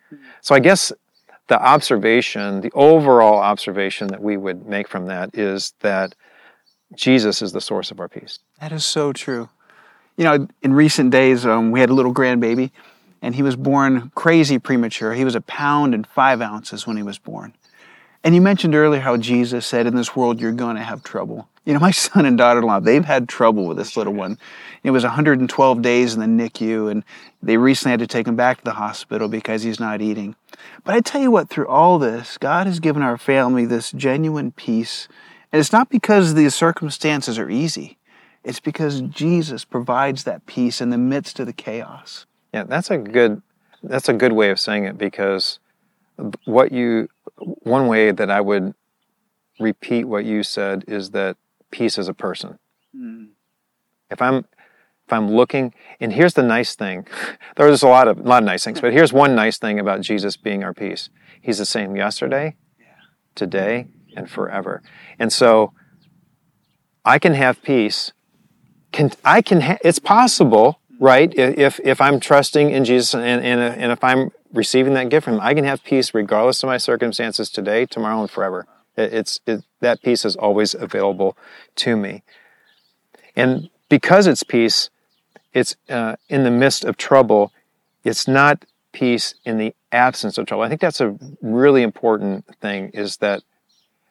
So 0.43 0.55
I 0.55 0.59
guess 0.59 0.93
the 1.49 1.61
observation, 1.61 2.61
the 2.61 2.73
overall 2.75 3.39
observation 3.39 4.09
that 4.09 4.23
we 4.23 4.37
would 4.37 4.67
make 4.67 4.89
from 4.89 5.07
that 5.07 5.37
is 5.37 5.75
that 5.81 6.15
Jesus 6.95 7.41
is 7.43 7.53
the 7.53 7.61
source 7.61 7.91
of 7.91 8.01
our 8.01 8.09
peace. 8.09 8.39
That 8.61 8.73
is 8.73 8.85
so 8.85 9.13
true. 9.13 9.49
You 10.17 10.25
know, 10.25 10.49
in 10.63 10.73
recent 10.75 11.11
days, 11.11 11.47
um, 11.47 11.71
we 11.71 11.81
had 11.81 11.89
a 11.91 11.95
little 11.95 12.13
grandbaby 12.13 12.71
and 13.23 13.35
he 13.35 13.43
was 13.43 13.57
born 13.57 14.11
crazy 14.15 14.59
premature. 14.59 15.15
He 15.15 15.25
was 15.25 15.35
a 15.35 15.41
pound 15.41 15.95
and 15.95 16.07
five 16.07 16.41
ounces 16.41 16.87
when 16.87 16.97
he 16.97 17.03
was 17.03 17.19
born. 17.19 17.55
And 18.23 18.35
you 18.35 18.41
mentioned 18.41 18.75
earlier 18.75 19.01
how 19.01 19.17
Jesus 19.17 19.65
said, 19.67 19.87
In 19.87 19.97
this 19.97 20.15
world, 20.15 20.41
you're 20.41 20.53
going 20.53 20.77
to 20.77 20.83
have 20.83 21.03
trouble. 21.03 21.49
You 21.65 21.73
know, 21.73 21.81
my 21.81 21.91
son 21.91 22.27
and 22.27 22.37
daughter 22.37 22.61
in 22.61 22.67
law, 22.67 22.81
they've 22.81 23.05
had 23.05 23.29
trouble 23.29 23.67
with 23.67 23.77
this 23.77 23.97
little 23.97 24.13
one. 24.13 24.39
It 24.83 24.91
was 24.91 25.05
112 25.05 25.83
days 25.83 26.15
in 26.15 26.21
the 26.21 26.27
NICU, 26.27 26.91
and 26.91 27.05
they 27.43 27.57
recently 27.57 27.93
had 27.93 28.01
to 28.01 28.07
take 28.07 28.27
him 28.27 28.37
back 28.37 28.59
to 28.59 28.65
the 28.65 28.73
hospital 28.73 29.29
because 29.29 29.63
he's 29.63 29.81
not 29.81 30.03
eating. 30.03 30.37
But 30.85 30.95
I 30.95 31.01
tell 31.01 31.21
you 31.21 31.31
what, 31.31 31.49
through 31.49 31.69
all 31.69 31.99
this, 31.99 32.37
God 32.39 32.67
has 32.67 32.81
given 32.81 33.03
our 33.03 33.17
family 33.17 33.65
this 33.65 33.93
genuine 33.93 34.53
peace. 34.53 35.09
And 35.53 35.61
it's 35.61 35.73
not 35.73 35.89
because 35.89 36.35
the 36.35 36.51
circumstances 36.51 37.39
are 37.39 37.51
easy, 37.51 37.99
it's 38.45 38.61
because 38.61 39.01
Jesus 39.03 39.65
provides 39.65 40.25
that 40.25 40.47
peace 40.47 40.81
in 40.81 40.91
the 40.91 40.99
midst 40.99 41.41
of 41.41 41.47
the 41.47 41.53
chaos. 41.53 42.27
Yeah, 42.53 42.65
that's 42.65 42.91
a 42.91 42.99
good 42.99 43.43
that's 43.83 44.09
a 44.09 44.13
good 44.13 44.33
way 44.33 44.51
of 44.51 44.59
saying 44.59 44.85
it 44.85 44.99
because 44.99 45.59
what 46.45 46.73
you 46.73 47.09
one 47.37 47.87
way 47.87 48.11
that 48.11 48.31
I 48.31 48.41
would 48.41 48.75
repeat 49.59 50.05
what 50.05 50.25
you 50.25 50.43
said 50.43 50.85
is 50.89 51.11
that 51.11 51.37
peace 51.71 51.99
is 51.99 52.09
a 52.09 52.15
person. 52.15 52.59
Mm. 52.97 53.29
If 54.11 54.21
I'm 54.21 54.47
if 55.07 55.13
I'm 55.13 55.31
looking, 55.31 55.75
and 55.99 56.13
here's 56.13 56.35
the 56.35 56.43
nice 56.43 56.77
thing. 56.77 57.07
There's 57.57 57.83
a 57.83 57.89
lot 57.89 58.09
of 58.09 58.19
a 58.19 58.23
lot 58.23 58.43
of 58.43 58.47
nice 58.47 58.65
things, 58.65 58.81
but 58.81 58.93
here's 58.93 59.13
one 59.13 59.35
nice 59.35 59.59
thing 59.59 59.79
about 59.79 60.01
Jesus 60.01 60.37
being 60.37 60.63
our 60.65 60.75
peace. 60.75 61.09
He's 61.41 61.59
the 61.59 61.67
same 61.67 61.97
yesterday, 61.97 62.57
today, 63.35 63.89
and 64.17 64.31
forever. 64.31 64.83
And 65.19 65.33
so 65.33 65.73
I 67.05 67.19
can 67.19 67.35
have 67.35 67.63
peace. 67.63 68.13
Can 68.93 69.13
I 69.25 69.43
can 69.43 69.63
ha- 69.63 69.79
it's 69.83 69.99
possible 69.99 70.80
right? 71.01 71.33
If, 71.37 71.81
if 71.83 72.01
I'm 72.01 72.21
trusting 72.21 72.71
in 72.71 72.85
Jesus 72.85 73.15
and, 73.15 73.25
and, 73.45 73.61
and 73.61 73.91
if 73.91 74.05
I'm 74.05 74.31
receiving 74.53 74.95
that 74.95 75.09
gift 75.09 75.25
from 75.25 75.35
Him, 75.35 75.41
I 75.43 75.55
can 75.55 75.65
have 75.65 75.83
peace 75.83 76.15
regardless 76.15 76.63
of 76.63 76.69
my 76.69 76.77
circumstances 76.77 77.51
today, 77.51 77.87
tomorrow, 77.87 78.21
and 78.21 78.31
forever. 78.31 78.67
it's 78.97 79.41
it, 79.47 79.65
that 79.81 80.03
peace 80.03 80.25
is 80.25 80.37
always 80.37 80.75
available 80.75 81.37
to 81.77 81.97
me, 81.97 82.23
and 83.35 83.71
because 83.89 84.27
it's 84.27 84.43
peace, 84.43 84.91
it's 85.55 85.75
uh, 85.89 86.17
in 86.29 86.45
the 86.45 86.51
midst 86.51 86.85
of 86.85 86.97
trouble. 86.97 87.53
It's 88.05 88.27
not 88.27 88.65
peace 88.93 89.35
in 89.45 89.59
the 89.59 89.75
absence 89.93 90.39
of 90.39 90.47
trouble. 90.47 90.65
I 90.65 90.69
think 90.69 90.81
that's 90.81 91.01
a 91.01 91.17
really 91.43 91.83
important 91.83 92.47
thing 92.61 92.91
is 92.91 93.19
that 93.19 93.43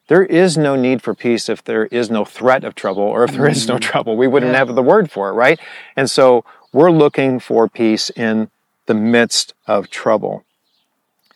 there 0.09 0.23
is 0.23 0.57
no 0.57 0.75
need 0.75 1.01
for 1.01 1.13
peace 1.13 1.49
if 1.49 1.63
there 1.63 1.85
is 1.85 2.09
no 2.09 2.25
threat 2.25 2.63
of 2.63 2.75
trouble 2.75 3.03
or 3.03 3.23
if 3.23 3.31
there 3.31 3.47
is 3.47 3.67
no 3.67 3.77
trouble. 3.77 4.17
We 4.17 4.27
wouldn't 4.27 4.51
Yeah. 4.51 4.59
have 4.59 4.73
the 4.75 4.83
word 4.83 5.11
for 5.11 5.29
it, 5.29 5.33
right? 5.33 5.59
And 5.95 6.09
so 6.09 6.43
we're 6.71 6.91
looking 6.91 7.39
for 7.39 7.67
peace 7.67 8.09
in 8.11 8.49
the 8.85 8.93
midst 8.93 9.53
of 9.67 9.89
trouble. 9.89 10.43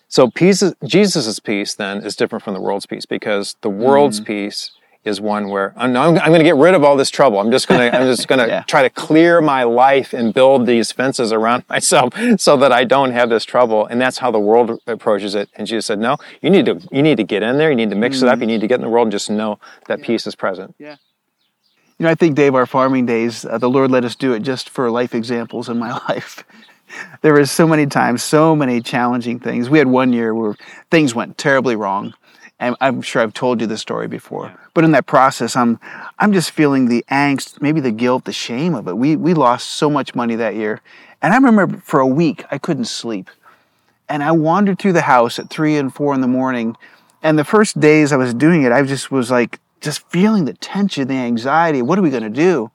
So 0.08 0.30
peace, 0.30 0.62
is- 0.62 0.76
Jesus' 0.86 1.40
peace 1.40 1.74
then 1.74 2.06
is 2.06 2.16
different 2.16 2.44
from 2.44 2.54
the 2.54 2.62
world's 2.62 2.86
peace 2.86 3.06
because 3.06 3.56
the 3.62 3.70
world's 3.70 4.22
mm. 4.22 4.26
peace 4.26 4.72
is 5.04 5.20
one 5.20 5.50
where 5.50 5.74
I'm, 5.76 5.96
I'm, 5.98 6.16
going 6.16 6.40
to 6.40 6.44
get 6.46 6.56
rid 6.56 6.76
of 6.76 6.84
all 6.84 6.96
this 6.96 7.10
trouble. 7.10 7.40
I'm 7.40 7.52
just 7.52 7.68
going 7.68 7.92
to 7.92 7.98
I'm 7.98 8.06
just 8.06 8.28
going 8.28 8.40
to 8.44 8.48
Yeah. 8.48 8.64
try 8.64 8.84
to 8.84 8.90
clear 8.90 9.42
my 9.42 9.64
life 9.64 10.14
and 10.14 10.34
build 10.34 10.66
these 10.66 10.92
fences 10.92 11.32
around 11.32 11.64
myself 11.70 12.14
so 12.38 12.56
that 12.58 12.72
I 12.72 12.84
don't 12.84 13.12
have 13.12 13.30
this 13.30 13.44
trouble. 13.44 13.86
And 13.86 14.00
that's 14.00 14.20
how 14.20 14.32
the 14.32 14.40
world 14.40 14.80
approaches 14.88 15.36
it. 15.36 15.50
And 15.56 15.68
Jesus 15.68 15.86
said, 15.88 16.00
"No, 16.00 16.18
you 16.42 16.50
need 16.50 16.66
to 16.68 16.80
you 16.92 17.02
need 17.02 17.18
to 17.18 17.24
get 17.24 17.44
in 17.44 17.58
there. 17.58 17.70
You 17.70 17.76
need 17.76 17.90
to 17.90 17.96
mix 17.96 18.22
it 18.22 18.30
up. 18.30 18.40
You 18.40 18.46
mm. 18.46 18.50
need 18.50 18.62
to 18.62 18.68
get 18.68 18.76
in 18.76 18.82
the 18.82 18.90
world 18.90 19.08
and 19.08 19.12
just 19.12 19.30
know 19.30 19.60
that 19.88 20.02
peace 20.02 20.26
is 20.26 20.36
present." 20.36 20.76
You 22.00 22.06
know, 22.06 22.10
I 22.10 22.16
think, 22.16 22.36
Dave, 22.36 22.56
our 22.56 22.66
farming 22.66 23.06
days, 23.06 23.46
uh, 23.46 23.58
the 23.58 23.70
Lord 23.70 23.92
let 23.92 24.04
us 24.04 24.16
do 24.16 24.34
it 24.34 24.40
just 24.40 24.70
for 24.70 24.90
life 24.90 25.14
examples 25.14 25.70
in 25.70 25.78
my 25.78 25.92
life. 26.10 26.44
there 27.22 27.34
was 27.34 27.52
so 27.52 27.68
many 27.68 27.86
times, 27.86 28.24
so 28.24 28.56
many 28.56 28.82
challenging 28.82 29.40
things. 29.40 29.70
We 29.70 29.78
had 29.78 29.88
one 29.88 30.12
year 30.12 30.34
where 30.34 30.56
things 30.90 31.14
went 31.14 31.38
terribly 31.38 31.76
wrong. 31.76 32.14
And 32.60 32.76
I'm 32.80 33.02
sure 33.02 33.22
I've 33.22 33.34
told 33.34 33.62
you 33.62 33.68
this 33.68 33.82
story 33.82 34.08
before. 34.08 34.54
But 34.74 34.86
in 34.86 34.92
that 34.92 35.06
process, 35.06 35.56
I'm, 35.56 35.80
I'm 36.20 36.34
just 36.34 36.52
feeling 36.52 36.88
the 36.88 37.04
angst, 37.12 37.62
maybe 37.62 37.82
the 37.82 37.92
guilt, 37.92 38.26
the 38.26 38.34
shame 38.34 38.74
of 38.74 38.88
it. 38.88 38.98
We, 38.98 39.16
we 39.16 39.34
lost 39.34 39.72
so 39.72 39.90
much 39.90 40.16
money 40.16 40.36
that 40.36 40.56
year. 40.56 40.82
And 41.22 41.34
I 41.34 41.38
remember 41.38 41.78
for 41.80 42.00
a 42.00 42.08
week, 42.08 42.46
I 42.52 42.58
couldn't 42.58 42.86
sleep. 42.86 43.30
And 44.08 44.24
I 44.24 44.32
wandered 44.32 44.80
through 44.80 44.94
the 44.94 45.02
house 45.02 45.40
at 45.40 45.50
three 45.50 45.78
and 45.78 45.94
four 45.94 46.14
in 46.14 46.22
the 46.22 46.28
morning. 46.28 46.78
And 47.22 47.38
the 47.38 47.44
first 47.44 47.80
days 47.80 48.12
I 48.12 48.18
was 48.18 48.34
doing 48.34 48.64
it, 48.64 48.72
I 48.72 48.84
just 48.84 49.12
was 49.12 49.32
like, 49.32 49.60
just 49.84 50.10
feeling 50.10 50.46
the 50.46 50.54
tension, 50.54 51.08
the 51.10 51.14
anxiety. 51.14 51.82
What 51.82 52.00
are 52.00 52.02
we 52.02 52.10
going 52.10 52.24
to 52.24 52.30
do? 52.30 52.72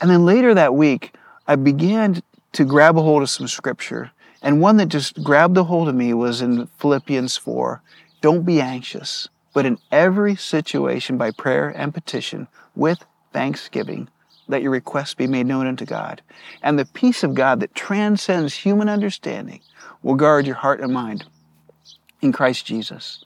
And 0.00 0.10
then 0.10 0.26
later 0.26 0.52
that 0.54 0.74
week, 0.74 1.14
I 1.46 1.54
began 1.54 2.20
to 2.52 2.64
grab 2.64 2.98
a 2.98 3.02
hold 3.02 3.22
of 3.22 3.30
some 3.30 3.46
scripture. 3.46 4.10
And 4.42 4.60
one 4.60 4.76
that 4.78 4.86
just 4.86 5.22
grabbed 5.22 5.56
a 5.56 5.62
hold 5.62 5.88
of 5.88 5.94
me 5.94 6.12
was 6.12 6.42
in 6.42 6.66
Philippians 6.78 7.36
4. 7.36 7.80
Don't 8.20 8.44
be 8.44 8.60
anxious, 8.60 9.28
but 9.54 9.64
in 9.64 9.78
every 9.92 10.34
situation 10.34 11.16
by 11.16 11.30
prayer 11.30 11.68
and 11.68 11.94
petition 11.94 12.48
with 12.74 13.04
thanksgiving, 13.32 14.08
let 14.48 14.62
your 14.62 14.72
requests 14.72 15.14
be 15.14 15.28
made 15.28 15.46
known 15.46 15.68
unto 15.68 15.84
God. 15.84 16.22
And 16.60 16.76
the 16.76 16.84
peace 16.86 17.22
of 17.22 17.34
God 17.34 17.60
that 17.60 17.74
transcends 17.74 18.54
human 18.54 18.88
understanding 18.88 19.60
will 20.02 20.16
guard 20.16 20.46
your 20.46 20.56
heart 20.56 20.80
and 20.80 20.92
mind 20.92 21.24
in 22.20 22.32
Christ 22.32 22.66
Jesus. 22.66 23.24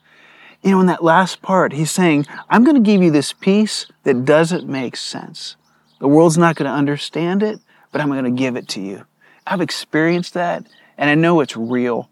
You 0.63 0.71
know, 0.71 0.79
in 0.81 0.87
that 0.87 1.03
last 1.03 1.41
part, 1.41 1.71
he's 1.73 1.91
saying, 1.91 2.25
I'm 2.49 2.63
going 2.63 2.75
to 2.75 2.81
give 2.81 3.01
you 3.01 3.11
this 3.11 3.31
peace 3.31 3.85
that 4.03 4.25
doesn't 4.25 4.67
make 4.67 4.97
sense. 4.97 5.55
The 5.99 6.07
world's 6.07 6.37
not 6.37 6.55
going 6.55 6.69
to 6.69 6.75
understand 6.75 7.43
it, 7.43 7.59
but 7.91 8.01
I'm 8.01 8.09
going 8.09 8.23
to 8.23 8.31
give 8.31 8.55
it 8.55 8.67
to 8.69 8.81
you. 8.81 9.05
I've 9.45 9.61
experienced 9.61 10.33
that, 10.33 10.65
and 10.97 11.09
I 11.09 11.15
know 11.15 11.39
it's 11.39 11.55
real 11.55 12.09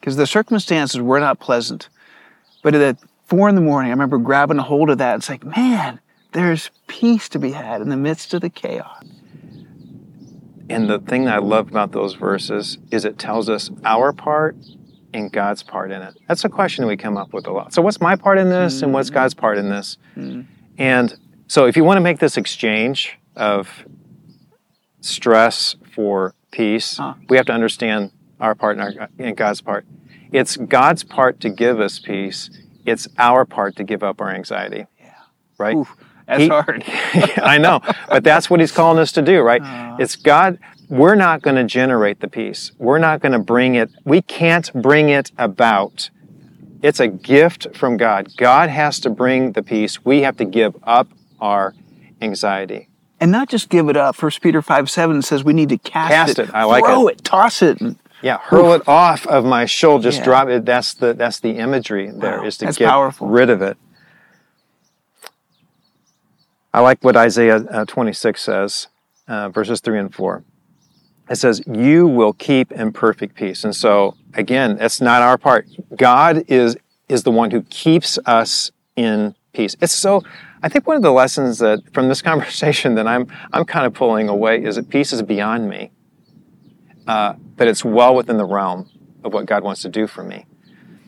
because 0.00 0.16
the 0.16 0.26
circumstances 0.26 1.00
were 1.00 1.20
not 1.20 1.40
pleasant. 1.40 1.88
But 2.62 2.74
at 2.74 2.98
four 3.26 3.48
in 3.48 3.54
the 3.54 3.60
morning, 3.60 3.90
I 3.90 3.94
remember 3.94 4.18
grabbing 4.18 4.58
a 4.58 4.62
hold 4.62 4.90
of 4.90 4.98
that. 4.98 5.16
It's 5.16 5.28
like, 5.28 5.44
man, 5.44 6.00
there's 6.32 6.70
peace 6.86 7.28
to 7.30 7.38
be 7.38 7.52
had 7.52 7.80
in 7.80 7.88
the 7.88 7.96
midst 7.96 8.32
of 8.34 8.40
the 8.40 8.50
chaos. 8.50 9.04
And 10.70 10.88
the 10.88 10.98
thing 10.98 11.28
I 11.28 11.38
love 11.38 11.68
about 11.68 11.92
those 11.92 12.14
verses 12.14 12.78
is 12.90 13.04
it 13.04 13.18
tells 13.18 13.48
us 13.48 13.70
our 13.84 14.12
part 14.12 14.56
and 15.12 15.32
God's 15.32 15.62
part 15.62 15.90
in 15.90 16.02
it. 16.02 16.14
That's 16.28 16.44
a 16.44 16.48
question 16.48 16.86
we 16.86 16.96
come 16.96 17.16
up 17.16 17.32
with 17.32 17.46
a 17.46 17.52
lot. 17.52 17.72
So, 17.72 17.82
what's 17.82 18.00
my 18.00 18.16
part 18.16 18.38
in 18.38 18.48
this, 18.48 18.82
and 18.82 18.92
what's 18.92 19.08
mm-hmm. 19.08 19.14
God's 19.14 19.34
part 19.34 19.58
in 19.58 19.68
this? 19.68 19.96
Mm-hmm. 20.16 20.42
And 20.78 21.18
so, 21.46 21.66
if 21.66 21.76
you 21.76 21.84
want 21.84 21.96
to 21.96 22.02
make 22.02 22.18
this 22.18 22.36
exchange 22.36 23.18
of 23.36 23.84
stress 25.00 25.76
for 25.94 26.34
peace, 26.50 26.96
Huh. 26.96 27.14
we 27.28 27.36
have 27.36 27.46
to 27.46 27.52
understand 27.52 28.12
our 28.40 28.54
part 28.54 28.78
and, 28.78 28.98
our, 28.98 29.08
and 29.18 29.36
God's 29.36 29.60
part. 29.60 29.86
It's 30.32 30.56
God's 30.56 31.04
part 31.04 31.40
to 31.40 31.50
give 31.50 31.80
us 31.80 31.98
peace. 31.98 32.50
It's 32.84 33.08
our 33.18 33.44
part 33.44 33.76
to 33.76 33.84
give 33.84 34.02
up 34.02 34.20
our 34.20 34.30
anxiety. 34.30 34.86
Yeah. 34.98 35.12
Right? 35.56 35.76
Oof, 35.76 35.94
that's 36.26 36.42
He- 36.42 36.48
hard. 36.48 36.84
I 37.42 37.58
know, 37.58 37.80
but 38.08 38.24
that's 38.24 38.50
what 38.50 38.60
he's 38.60 38.72
calling 38.72 38.98
us 38.98 39.12
to 39.12 39.22
do, 39.22 39.40
right? 39.40 39.62
Uh-huh. 39.68 39.96
It's 40.00 40.16
God. 40.16 40.58
We're 40.88 41.14
not 41.16 41.42
going 41.42 41.56
to 41.56 41.64
generate 41.64 42.20
the 42.20 42.28
peace. 42.28 42.72
We're 42.78 42.98
not 42.98 43.20
going 43.20 43.32
to 43.32 43.38
bring 43.38 43.74
it. 43.74 43.90
We 44.04 44.22
can't 44.22 44.72
bring 44.72 45.10
it 45.10 45.30
about. 45.36 46.10
It's 46.82 47.00
a 47.00 47.08
gift 47.08 47.76
from 47.76 47.96
God. 47.96 48.28
God 48.36 48.70
has 48.70 48.98
to 49.00 49.10
bring 49.10 49.52
the 49.52 49.62
peace. 49.62 50.04
We 50.04 50.22
have 50.22 50.36
to 50.38 50.44
give 50.44 50.76
up 50.84 51.08
our 51.40 51.74
anxiety. 52.22 52.88
And 53.20 53.30
not 53.32 53.48
just 53.48 53.68
give 53.68 53.88
it 53.88 53.96
up. 53.96 54.14
First 54.14 54.40
Peter 54.40 54.62
5 54.62 54.88
7 54.90 55.22
says 55.22 55.42
we 55.44 55.52
need 55.52 55.68
to 55.70 55.78
cast, 55.78 56.08
Cast 56.10 56.38
it. 56.38 56.54
I 56.54 56.64
like 56.64 56.84
it. 56.84 56.86
throw 56.86 57.08
it. 57.08 57.24
toss 57.24 57.62
it. 57.62 57.78
Yeah, 58.22 58.38
hurl 58.38 58.72
it 58.72 58.82
off 58.88 59.26
of 59.26 59.44
my 59.44 59.64
shoulder. 59.66 60.04
Just 60.04 60.18
Yeah. 60.18 60.24
drop 60.24 60.48
it. 60.48 60.64
That's 60.64 60.94
the 60.94 61.14
that's 61.14 61.38
the 61.40 61.50
imagery 61.58 62.10
there 62.12 62.38
Wow, 62.40 62.44
is 62.46 62.56
to 62.58 62.64
that's 62.66 62.78
get 62.78 62.88
powerful. 62.88 63.28
rid 63.28 63.50
of 63.50 63.60
it. 63.62 63.76
I 66.72 66.80
like 66.80 67.02
what 67.02 67.16
Isaiah 67.16 67.56
uh, 67.56 67.84
26 67.86 68.40
says, 68.40 68.86
uh, 69.26 69.48
verses 69.48 69.80
3 69.80 69.98
and 69.98 70.14
4. 70.14 70.42
It 71.28 71.36
says, 71.36 71.62
You 71.66 72.06
will 72.06 72.32
keep 72.32 72.72
in 72.72 72.92
perfect 72.92 73.34
peace. 73.34 73.64
And 73.64 73.74
so, 73.74 74.16
again, 74.34 74.76
that's 74.76 75.00
not 75.00 75.22
our 75.22 75.38
part. 75.38 75.68
God 75.96 76.44
is, 76.48 76.76
is 77.08 77.22
the 77.22 77.30
one 77.30 77.50
who 77.50 77.62
keeps 77.62 78.18
us 78.26 78.70
in 78.96 79.34
peace. 79.52 79.76
It's 79.80 79.94
so, 79.94 80.22
I 80.62 80.68
think 80.68 80.86
one 80.86 80.96
of 80.96 81.02
the 81.02 81.12
lessons 81.12 81.58
that 81.58 81.80
from 81.92 82.08
this 82.08 82.22
conversation 82.30 82.94
that 82.94 83.06
I'm, 83.06 83.26
I'm 83.52 83.64
kind 83.64 83.86
of 83.86 83.94
pulling 83.94 84.28
away 84.28 84.62
is 84.62 84.76
that 84.76 84.88
peace 84.88 85.12
is 85.12 85.22
beyond 85.22 85.68
me, 85.68 85.90
uh, 87.06 87.34
it's 87.58 87.84
well 87.84 88.14
within 88.14 88.36
the 88.36 88.44
realm 88.44 88.88
of 89.24 89.32
what 89.32 89.46
God 89.46 89.62
wants 89.62 89.82
to 89.82 89.88
do 89.88 90.06
for 90.06 90.22
me. 90.22 90.46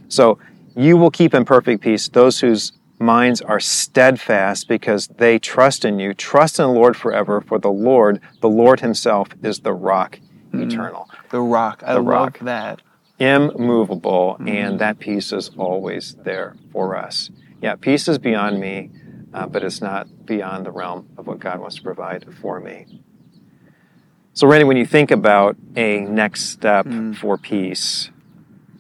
So, 0.09 0.39
you 0.77 0.97
will 0.97 1.11
keep 1.11 1.35
in 1.35 1.45
perfect 1.45 1.83
peace 1.83 2.09
those 2.09 2.41
whose 2.41 2.73
minds 3.01 3.41
are 3.41 3.59
steadfast 3.61 4.69
because 4.69 5.09
they 5.09 5.39
trust 5.39 5.85
in 5.85 5.99
you. 5.99 6.15
Trust 6.15 6.59
in 6.59 6.67
the 6.67 6.73
Lord 6.73 6.97
forever, 6.97 7.41
for 7.41 7.59
the 7.59 7.71
Lord, 7.71 8.21
the 8.41 8.49
Lord 8.49 8.81
Himself, 8.81 9.29
is 9.43 9.61
the 9.61 9.73
rock 9.73 10.21
eternal, 10.53 11.09
the 11.31 11.41
rock. 11.41 11.83
I 11.87 11.95
The 11.95 12.01
love 12.01 12.07
rock. 12.07 12.39
that. 12.41 12.83
immovable, 13.19 14.37
and 14.47 14.79
that 14.79 14.99
peace 14.99 15.33
is 15.33 15.51
always 15.59 16.17
there 16.25 16.57
for 16.73 16.97
us. 16.97 17.31
Yeah, 17.63 17.75
peace 17.75 18.09
is 18.09 18.19
beyond 18.19 18.59
me, 18.61 18.91
uh, 19.35 19.47
but 19.47 19.63
it's 19.63 19.81
not 19.83 20.27
beyond 20.27 20.65
the 20.65 20.71
realm 20.71 21.09
of 21.19 21.27
what 21.27 21.39
God 21.39 21.61
wants 21.61 21.77
to 21.77 21.83
provide 21.83 22.27
for 22.41 22.61
me. 22.61 22.87
So, 24.33 24.47
Randy, 24.47 24.65
when 24.65 24.77
you 24.79 24.87
think 24.87 25.11
about 25.11 25.57
a 25.77 26.01
next 26.01 26.47
step 26.47 26.87
for 27.17 27.37
peace, 27.37 28.11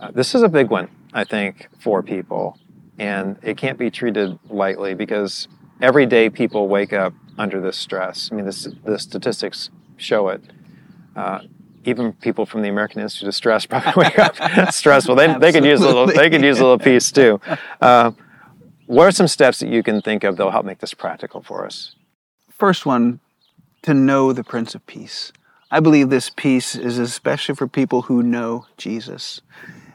uh, 0.00 0.10
this 0.10 0.34
is 0.34 0.42
a 0.42 0.48
big 0.48 0.70
one, 0.70 0.88
I 1.12 1.24
think, 1.24 1.68
for 1.78 2.02
people. 2.02 2.58
And 3.00 3.38
it 3.42 3.56
can't 3.56 3.78
be 3.78 3.90
treated 3.90 4.38
lightly 4.50 4.92
because 4.92 5.48
every 5.80 6.04
day 6.04 6.28
people 6.28 6.68
wake 6.68 6.92
up 6.92 7.14
under 7.38 7.58
this 7.58 7.78
stress. 7.78 8.28
I 8.30 8.34
mean, 8.34 8.44
this, 8.44 8.68
the 8.84 8.98
statistics 8.98 9.70
show 9.96 10.28
it. 10.28 10.42
Uh, 11.16 11.40
even 11.86 12.12
people 12.12 12.44
from 12.44 12.60
the 12.60 12.68
American 12.68 13.00
Institute 13.00 13.28
of 13.28 13.34
Stress 13.34 13.64
probably 13.70 13.92
wake 13.96 14.18
up 14.18 14.36
stressful. 14.72 15.14
They, 15.14 15.32
they 15.38 15.50
could 15.50 15.64
use 15.64 15.80
a 15.80 15.86
little. 15.86 16.06
They 16.06 16.28
could 16.28 16.42
use 16.42 16.58
a 16.58 16.62
little 16.62 16.78
peace 16.78 17.10
too. 17.10 17.40
Uh, 17.80 18.12
what 18.84 19.06
are 19.06 19.12
some 19.12 19.28
steps 19.28 19.60
that 19.60 19.70
you 19.70 19.82
can 19.82 20.02
think 20.02 20.22
of 20.22 20.36
that'll 20.36 20.52
help 20.52 20.66
make 20.66 20.80
this 20.80 20.92
practical 20.92 21.40
for 21.40 21.64
us? 21.64 21.94
First 22.50 22.84
one, 22.84 23.20
to 23.80 23.94
know 23.94 24.34
the 24.34 24.44
Prince 24.44 24.74
of 24.74 24.86
Peace. 24.86 25.32
I 25.70 25.80
believe 25.80 26.10
this 26.10 26.28
peace 26.28 26.74
is 26.74 26.98
especially 26.98 27.54
for 27.54 27.66
people 27.66 28.02
who 28.02 28.22
know 28.22 28.66
Jesus. 28.76 29.40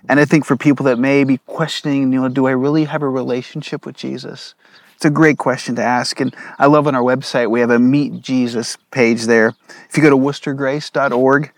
And 0.07 0.19
I 0.19 0.25
think 0.25 0.45
for 0.45 0.55
people 0.55 0.85
that 0.85 0.99
may 0.99 1.23
be 1.23 1.37
questioning, 1.39 2.13
you 2.13 2.21
know, 2.21 2.29
do 2.29 2.45
I 2.47 2.51
really 2.51 2.85
have 2.85 3.01
a 3.01 3.09
relationship 3.09 3.85
with 3.85 3.95
Jesus? 3.95 4.53
It's 4.95 5.05
a 5.05 5.09
great 5.09 5.37
question 5.37 5.75
to 5.75 5.83
ask. 5.83 6.19
And 6.19 6.35
I 6.57 6.67
love 6.67 6.87
on 6.87 6.95
our 6.95 7.01
website, 7.01 7.49
we 7.49 7.59
have 7.59 7.69
a 7.69 7.79
Meet 7.79 8.21
Jesus 8.21 8.77
page 8.91 9.23
there. 9.23 9.53
If 9.89 9.97
you 9.97 10.03
go 10.03 10.09
to 10.09 10.17
woostergrace.org 10.17 11.51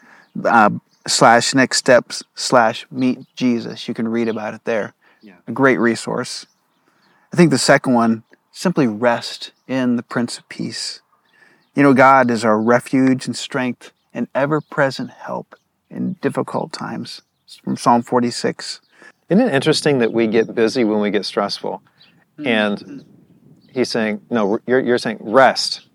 uh, 0.46 0.70
slash 1.08 1.54
next 1.54 1.78
steps 1.78 2.24
slash 2.36 2.86
meet 2.90 3.20
Jesus, 3.36 3.88
you 3.88 3.94
can 3.94 4.08
read 4.08 4.28
about 4.28 4.54
it 4.54 4.64
there. 4.66 4.94
Yeah. 5.22 5.36
A 5.48 5.52
great 5.52 5.78
resource. 5.78 6.46
I 7.32 7.36
think 7.36 7.52
the 7.52 7.58
second 7.58 7.94
one, 7.94 8.24
simply 8.52 8.88
rest 8.88 9.52
in 9.68 9.98
the 9.98 10.04
Prince 10.04 10.38
of 10.38 10.50
Peace. 10.50 11.02
You 11.76 11.84
know, 11.84 11.94
God 11.94 12.32
is 12.32 12.44
our 12.44 12.60
refuge 12.60 13.28
and 13.28 13.36
strength 13.36 13.92
and 14.14 14.28
ever 14.34 14.62
present 14.62 15.12
help 15.12 15.56
in 15.92 16.14
difficult 16.14 16.74
times. 16.74 17.22
It's 17.48 17.56
from 17.56 17.78
Psalm 17.78 18.02
46. 18.02 18.82
Isn't 19.30 19.48
it 19.48 19.54
interesting 19.54 20.00
that 20.00 20.12
we 20.12 20.28
get 20.28 20.54
busy 20.54 20.84
when 20.84 21.00
we 21.00 21.12
get 21.12 21.26
stressful? 21.26 21.82
And 22.44 23.06
he's 23.72 23.90
saying, 23.90 24.22
no, 24.30 24.60
you're, 24.68 24.82
you're 24.82 24.98
saying 24.98 25.20
rest. 25.22 25.88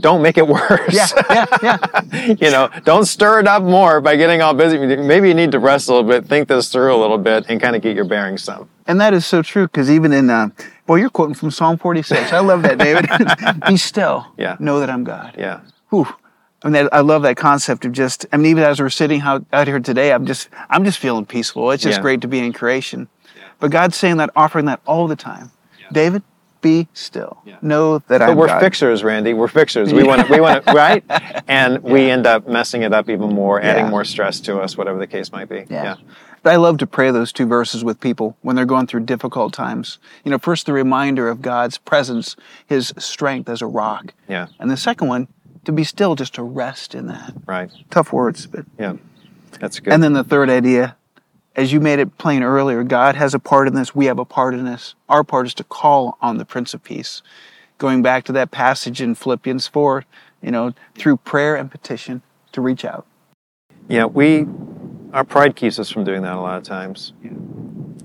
don't 0.00 0.20
make 0.20 0.36
it 0.36 0.46
worse. 0.48 0.92
Yeah, 0.92 1.06
yeah, 1.30 1.46
yeah. 1.62 2.26
you 2.40 2.50
know, 2.50 2.68
don't 2.84 3.06
stir 3.06 3.40
it 3.40 3.48
up 3.48 3.62
more 3.62 4.02
by 4.02 4.16
getting 4.16 4.42
all 4.42 4.52
busy. 4.52 4.76
Maybe 4.78 5.28
you 5.28 5.34
need 5.34 5.50
to 5.52 5.58
rest 5.58 5.88
a 5.88 5.94
little 5.94 6.08
bit, 6.08 6.26
think 6.26 6.48
this 6.48 6.70
through 6.70 6.94
a 6.94 7.00
little 7.00 7.18
bit, 7.18 7.46
and 7.48 7.58
kind 7.58 7.74
of 7.74 7.80
get 7.80 7.96
your 7.96 8.04
bearings 8.04 8.42
some. 8.44 8.68
And 8.86 9.00
that 9.00 9.14
is 9.14 9.24
so 9.24 9.40
true 9.40 9.66
because 9.66 9.90
even 9.90 10.12
in, 10.12 10.28
uh, 10.28 10.50
well, 10.86 10.98
you're 10.98 11.08
quoting 11.08 11.34
from 11.34 11.52
Psalm 11.52 11.78
46. 11.78 12.34
I 12.34 12.40
love 12.40 12.60
that, 12.64 12.76
David. 12.76 13.08
Be 13.66 13.78
still. 13.78 14.26
Yeah. 14.36 14.56
Know 14.60 14.78
that 14.80 14.90
I'm 14.90 15.04
God. 15.04 15.36
Yeah. 15.38 15.60
Whew. 15.88 16.06
I 16.64 16.70
mean, 16.70 16.88
I 16.92 17.00
love 17.00 17.22
that 17.22 17.36
concept 17.36 17.84
of 17.84 17.92
just. 17.92 18.24
I 18.32 18.38
mean, 18.38 18.46
even 18.46 18.64
as 18.64 18.80
we're 18.80 18.88
sitting 18.90 19.20
out, 19.20 19.44
out 19.52 19.66
here 19.66 19.78
today, 19.80 20.12
I'm 20.12 20.24
just, 20.26 20.48
I'm 20.70 20.84
just 20.84 20.98
feeling 20.98 21.26
peaceful. 21.26 21.70
It's 21.70 21.82
just 21.82 21.98
Yeah. 21.98 22.02
great 22.02 22.20
to 22.22 22.28
be 22.28 22.38
in 22.38 22.52
creation. 22.54 23.08
But 23.60 23.70
God's 23.70 23.96
saying 23.96 24.16
that, 24.16 24.30
offering 24.34 24.64
that 24.66 24.80
all 24.86 25.06
the 25.06 25.16
time. 25.16 25.50
David, 25.92 26.22
be 26.62 26.88
still. 26.94 27.42
Yeah. 27.44 27.56
Know 27.60 27.98
that 27.98 28.08
But 28.08 28.22
I'm 28.22 28.36
we're 28.38 28.46
God. 28.46 28.60
fixers, 28.60 29.04
Randy. 29.04 29.34
We're 29.34 29.48
fixers. 29.48 29.92
We 29.92 30.02
want 30.02 30.26
to, 30.26 30.32
we 30.32 30.40
want 30.40 30.64
to, 30.64 30.72
right? 30.74 31.04
And 31.46 31.82
we 31.82 32.10
end 32.10 32.26
up 32.26 32.48
messing 32.48 32.82
it 32.82 32.94
up 32.94 33.10
even 33.10 33.34
more, 33.34 33.60
adding 33.60 33.84
Yeah. 33.84 33.90
more 33.90 34.04
stress 34.04 34.40
to 34.40 34.60
us, 34.60 34.76
whatever 34.78 34.98
the 34.98 35.06
case 35.06 35.30
might 35.30 35.50
be. 35.50 35.66
Yeah. 35.68 35.96
But 36.42 36.54
I 36.54 36.56
love 36.56 36.78
to 36.78 36.86
pray 36.86 37.10
those 37.10 37.32
two 37.32 37.46
verses 37.46 37.84
with 37.84 38.00
people 38.00 38.36
when 38.40 38.56
they're 38.56 38.64
going 38.64 38.86
through 38.86 39.00
difficult 39.00 39.52
times. 39.52 39.98
You 40.24 40.30
know, 40.30 40.38
first 40.38 40.64
the 40.66 40.72
reminder 40.72 41.28
of 41.28 41.42
God's 41.42 41.76
presence, 41.76 42.34
His 42.66 42.92
strength 42.98 43.48
as 43.50 43.60
a 43.60 43.66
rock, 43.66 44.14
Yeah. 44.28 44.46
and 44.58 44.70
the 44.70 44.76
second 44.78 45.08
one 45.08 45.28
to 45.66 45.72
be 45.72 45.84
still, 45.84 46.14
just 46.14 46.34
to 46.34 46.42
rest 46.42 46.94
in 46.94 47.06
that. 47.06 47.34
Right. 47.46 47.70
Tough 47.90 48.12
words, 48.12 48.46
but 48.46 48.64
Yeah. 48.78 48.94
That's 49.60 49.78
good. 49.78 49.92
And 49.92 50.02
then 50.02 50.14
the 50.14 50.24
third 50.24 50.50
idea, 50.50 50.96
as 51.54 51.72
you 51.72 51.80
made 51.80 52.00
it 52.00 52.18
plain 52.18 52.42
earlier, 52.42 52.82
God 52.82 53.14
has 53.14 53.34
a 53.34 53.38
part 53.38 53.68
in 53.68 53.74
this. 53.74 53.94
We 53.94 54.06
have 54.06 54.18
a 54.18 54.24
part 54.24 54.54
in 54.54 54.64
this. 54.64 54.94
Our 55.08 55.22
part 55.22 55.46
is 55.46 55.54
to 55.54 55.64
call 55.64 56.18
on 56.20 56.38
the 56.38 56.44
Prince 56.44 56.74
of 56.74 56.82
Peace. 56.82 57.22
Going 57.78 58.02
back 58.02 58.24
to 58.24 58.32
that 58.32 58.50
passage 58.50 59.00
in 59.00 59.14
Philippians 59.14 59.68
4, 59.68 60.04
you 60.42 60.50
know, 60.50 60.72
through 60.96 61.18
prayer 61.18 61.54
and 61.54 61.70
petition 61.70 62.22
to 62.52 62.60
reach 62.60 62.84
out. 62.84 63.06
Yeah, 63.88 64.06
we 64.06 64.46
our 65.12 65.24
pride 65.24 65.54
keeps 65.54 65.78
us 65.78 65.90
from 65.90 66.02
doing 66.02 66.22
that 66.22 66.34
a 66.34 66.40
lot 66.40 66.58
of 66.58 66.64
times. 66.64 67.12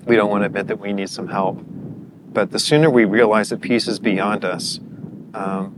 We 0.06 0.16
don't 0.16 0.30
want 0.30 0.44
to 0.44 0.46
admit 0.46 0.68
that 0.68 0.80
we 0.80 0.94
need 0.94 1.10
some 1.10 1.28
help. 1.28 1.60
But 2.32 2.52
the 2.52 2.60
sooner 2.60 2.90
we 2.90 3.06
realize 3.06 3.50
that 3.50 3.62
peace 3.62 3.88
is 3.88 3.98
beyond 3.98 4.46
us, 4.46 4.80
um, 5.34 5.74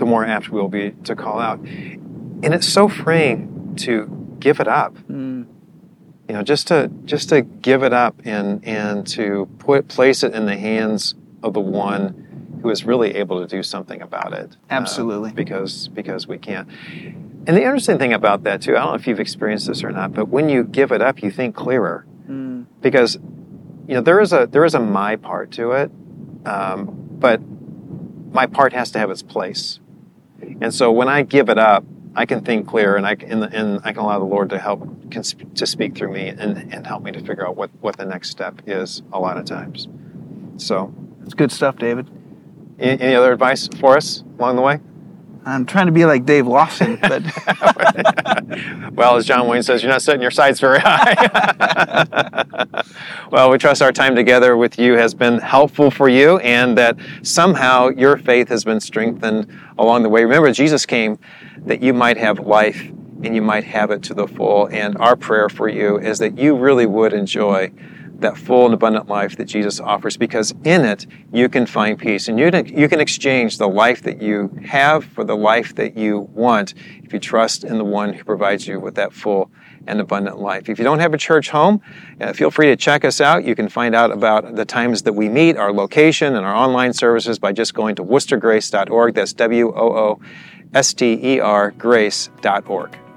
the 0.00 0.06
more 0.06 0.24
apt 0.24 0.48
we 0.50 0.60
will 0.60 0.68
be 0.68 0.90
to 1.04 1.14
call 1.14 1.38
out. 1.38 1.60
And 1.60 2.52
it's 2.54 2.66
so 2.66 2.88
freeing 2.88 3.74
to 3.76 4.36
give 4.40 4.58
it 4.58 4.66
up. 4.66 4.94
Mm. 5.08 5.46
You 6.28 6.34
know, 6.34 6.42
just 6.42 6.68
to 6.68 6.90
just 7.04 7.28
to 7.28 7.42
give 7.42 7.82
it 7.82 7.92
up 7.92 8.20
and 8.24 8.64
and 8.64 9.06
to 9.08 9.48
put 9.58 9.88
place 9.88 10.22
it 10.22 10.34
in 10.34 10.46
the 10.46 10.56
hands 10.56 11.14
of 11.42 11.54
the 11.54 11.60
one 11.60 12.58
who 12.62 12.70
is 12.70 12.84
really 12.84 13.14
able 13.16 13.40
to 13.40 13.46
do 13.46 13.62
something 13.62 14.00
about 14.02 14.32
it. 14.32 14.52
uh, 14.52 14.74
Absolutely. 14.74 15.32
because 15.32 15.88
because 15.88 16.26
we 16.26 16.38
can't. 16.38 16.68
And 17.46 17.56
the 17.56 17.62
interesting 17.62 17.98
thing 17.98 18.12
about 18.12 18.44
that 18.44 18.62
too, 18.62 18.72
I 18.76 18.80
don't 18.80 18.88
know 18.90 18.94
if 18.94 19.06
you've 19.06 19.20
experienced 19.20 19.66
this 19.66 19.82
or 19.82 19.90
not, 19.90 20.12
but 20.12 20.28
when 20.28 20.48
you 20.48 20.64
give 20.64 20.92
it 20.92 21.00
up, 21.02 21.22
you 21.22 21.30
think 21.30 21.54
clearer 21.54 22.06
Mm. 22.28 22.66
because 22.80 23.16
you 23.88 23.94
know 23.96 24.00
there 24.02 24.20
is 24.20 24.32
a 24.32 24.46
there 24.50 24.64
is 24.64 24.74
a 24.74 24.80
my 24.80 25.16
part 25.16 25.50
to 25.52 25.72
it, 25.72 25.90
um, 26.46 27.08
but 27.18 27.40
my 28.32 28.46
part 28.46 28.72
has 28.72 28.92
to 28.92 28.98
have 29.00 29.10
its 29.10 29.22
place. 29.22 29.80
And 30.60 30.72
so 30.74 30.90
when 30.92 31.08
I 31.08 31.22
give 31.22 31.48
it 31.48 31.58
up, 31.58 31.84
I 32.14 32.26
can 32.26 32.44
think 32.44 32.66
clear, 32.66 32.96
and 32.96 33.06
I 33.06 33.14
can, 33.14 33.42
and, 33.44 33.54
and 33.54 33.80
I 33.84 33.92
can 33.92 34.02
allow 34.02 34.18
the 34.18 34.24
Lord 34.24 34.50
to 34.50 34.58
help 34.58 34.82
can, 35.10 35.22
sp- 35.22 35.54
to 35.54 35.66
speak 35.66 35.96
through 35.96 36.12
me 36.12 36.28
and, 36.28 36.72
and 36.74 36.86
help 36.86 37.02
me 37.02 37.12
to 37.12 37.20
figure 37.20 37.46
out 37.46 37.56
what 37.56 37.70
what 37.80 37.96
the 37.96 38.04
next 38.04 38.30
step 38.30 38.62
is. 38.66 39.02
A 39.12 39.20
lot 39.20 39.38
of 39.38 39.44
times. 39.44 39.88
So, 40.56 40.92
It's 41.24 41.34
good 41.34 41.52
stuff, 41.52 41.76
David. 41.76 42.10
any, 42.78 43.00
any 43.00 43.14
other 43.14 43.32
advice 43.32 43.68
for 43.78 43.96
us 43.96 44.24
along 44.38 44.56
the 44.56 44.62
way? 44.62 44.80
I'm 45.46 45.64
trying 45.64 45.86
to 45.86 45.92
be 45.92 46.04
like 46.04 46.26
Dave 46.26 46.46
Lawson, 46.46 46.98
but 47.00 47.22
well, 48.92 49.16
as 49.16 49.24
John 49.24 49.48
Wayne 49.48 49.62
says, 49.62 49.82
you're 49.82 49.90
not 49.90 50.02
setting 50.02 50.20
your 50.20 50.30
sights 50.30 50.60
very 50.60 50.80
high. 50.80 52.44
well, 53.30 53.50
we 53.50 53.56
trust 53.56 53.80
our 53.80 53.92
time 53.92 54.14
together 54.14 54.56
with 54.56 54.78
you 54.78 54.94
has 54.94 55.14
been 55.14 55.38
helpful 55.38 55.90
for 55.90 56.10
you 56.10 56.38
and 56.38 56.76
that 56.76 56.96
somehow 57.22 57.88
your 57.88 58.18
faith 58.18 58.48
has 58.48 58.64
been 58.64 58.80
strengthened 58.80 59.50
along 59.78 60.02
the 60.02 60.10
way. 60.10 60.24
Remember, 60.24 60.52
Jesus 60.52 60.84
came 60.84 61.18
that 61.58 61.82
you 61.82 61.94
might 61.94 62.18
have 62.18 62.40
life 62.40 62.90
and 63.22 63.34
you 63.34 63.42
might 63.42 63.64
have 63.64 63.90
it 63.90 64.02
to 64.04 64.14
the 64.14 64.26
full. 64.26 64.66
And 64.66 64.96
our 64.98 65.16
prayer 65.16 65.48
for 65.48 65.68
you 65.68 65.98
is 65.98 66.18
that 66.18 66.38
you 66.38 66.54
really 66.56 66.86
would 66.86 67.14
enjoy 67.14 67.72
that 68.20 68.36
full 68.36 68.66
and 68.66 68.74
abundant 68.74 69.08
life 69.08 69.36
that 69.36 69.46
Jesus 69.46 69.80
offers 69.80 70.16
because 70.16 70.52
in 70.64 70.84
it 70.84 71.06
you 71.32 71.48
can 71.48 71.66
find 71.66 71.98
peace 71.98 72.28
and 72.28 72.38
you 72.38 72.50
can, 72.50 72.66
you 72.66 72.88
can 72.88 73.00
exchange 73.00 73.58
the 73.58 73.68
life 73.68 74.02
that 74.02 74.20
you 74.22 74.50
have 74.66 75.04
for 75.04 75.24
the 75.24 75.36
life 75.36 75.74
that 75.76 75.96
you 75.96 76.20
want 76.32 76.74
if 77.02 77.12
you 77.12 77.18
trust 77.18 77.64
in 77.64 77.78
the 77.78 77.84
one 77.84 78.12
who 78.12 78.24
provides 78.24 78.66
you 78.66 78.80
with 78.80 78.94
that 78.94 79.12
full 79.12 79.50
and 79.86 80.00
abundant 80.00 80.38
life. 80.38 80.68
If 80.68 80.78
you 80.78 80.84
don't 80.84 80.98
have 81.00 81.14
a 81.14 81.18
church 81.18 81.50
home, 81.50 81.80
uh, 82.20 82.32
feel 82.32 82.50
free 82.50 82.66
to 82.66 82.76
check 82.76 83.04
us 83.04 83.20
out. 83.20 83.44
You 83.44 83.54
can 83.54 83.68
find 83.68 83.94
out 83.94 84.10
about 84.10 84.54
the 84.54 84.64
times 84.64 85.02
that 85.02 85.14
we 85.14 85.28
meet, 85.28 85.56
our 85.56 85.72
location, 85.72 86.36
and 86.36 86.44
our 86.44 86.54
online 86.54 86.92
services 86.92 87.38
by 87.38 87.52
just 87.52 87.74
going 87.74 87.96
to 87.96 88.04
woostergrace.org. 88.04 89.14
That's 89.14 89.32
W 89.32 89.72
O 89.74 89.96
O 89.96 90.20
S 90.74 90.94
T 90.94 91.18
E 91.22 91.40
R 91.40 91.70
grace.org. 91.72 93.09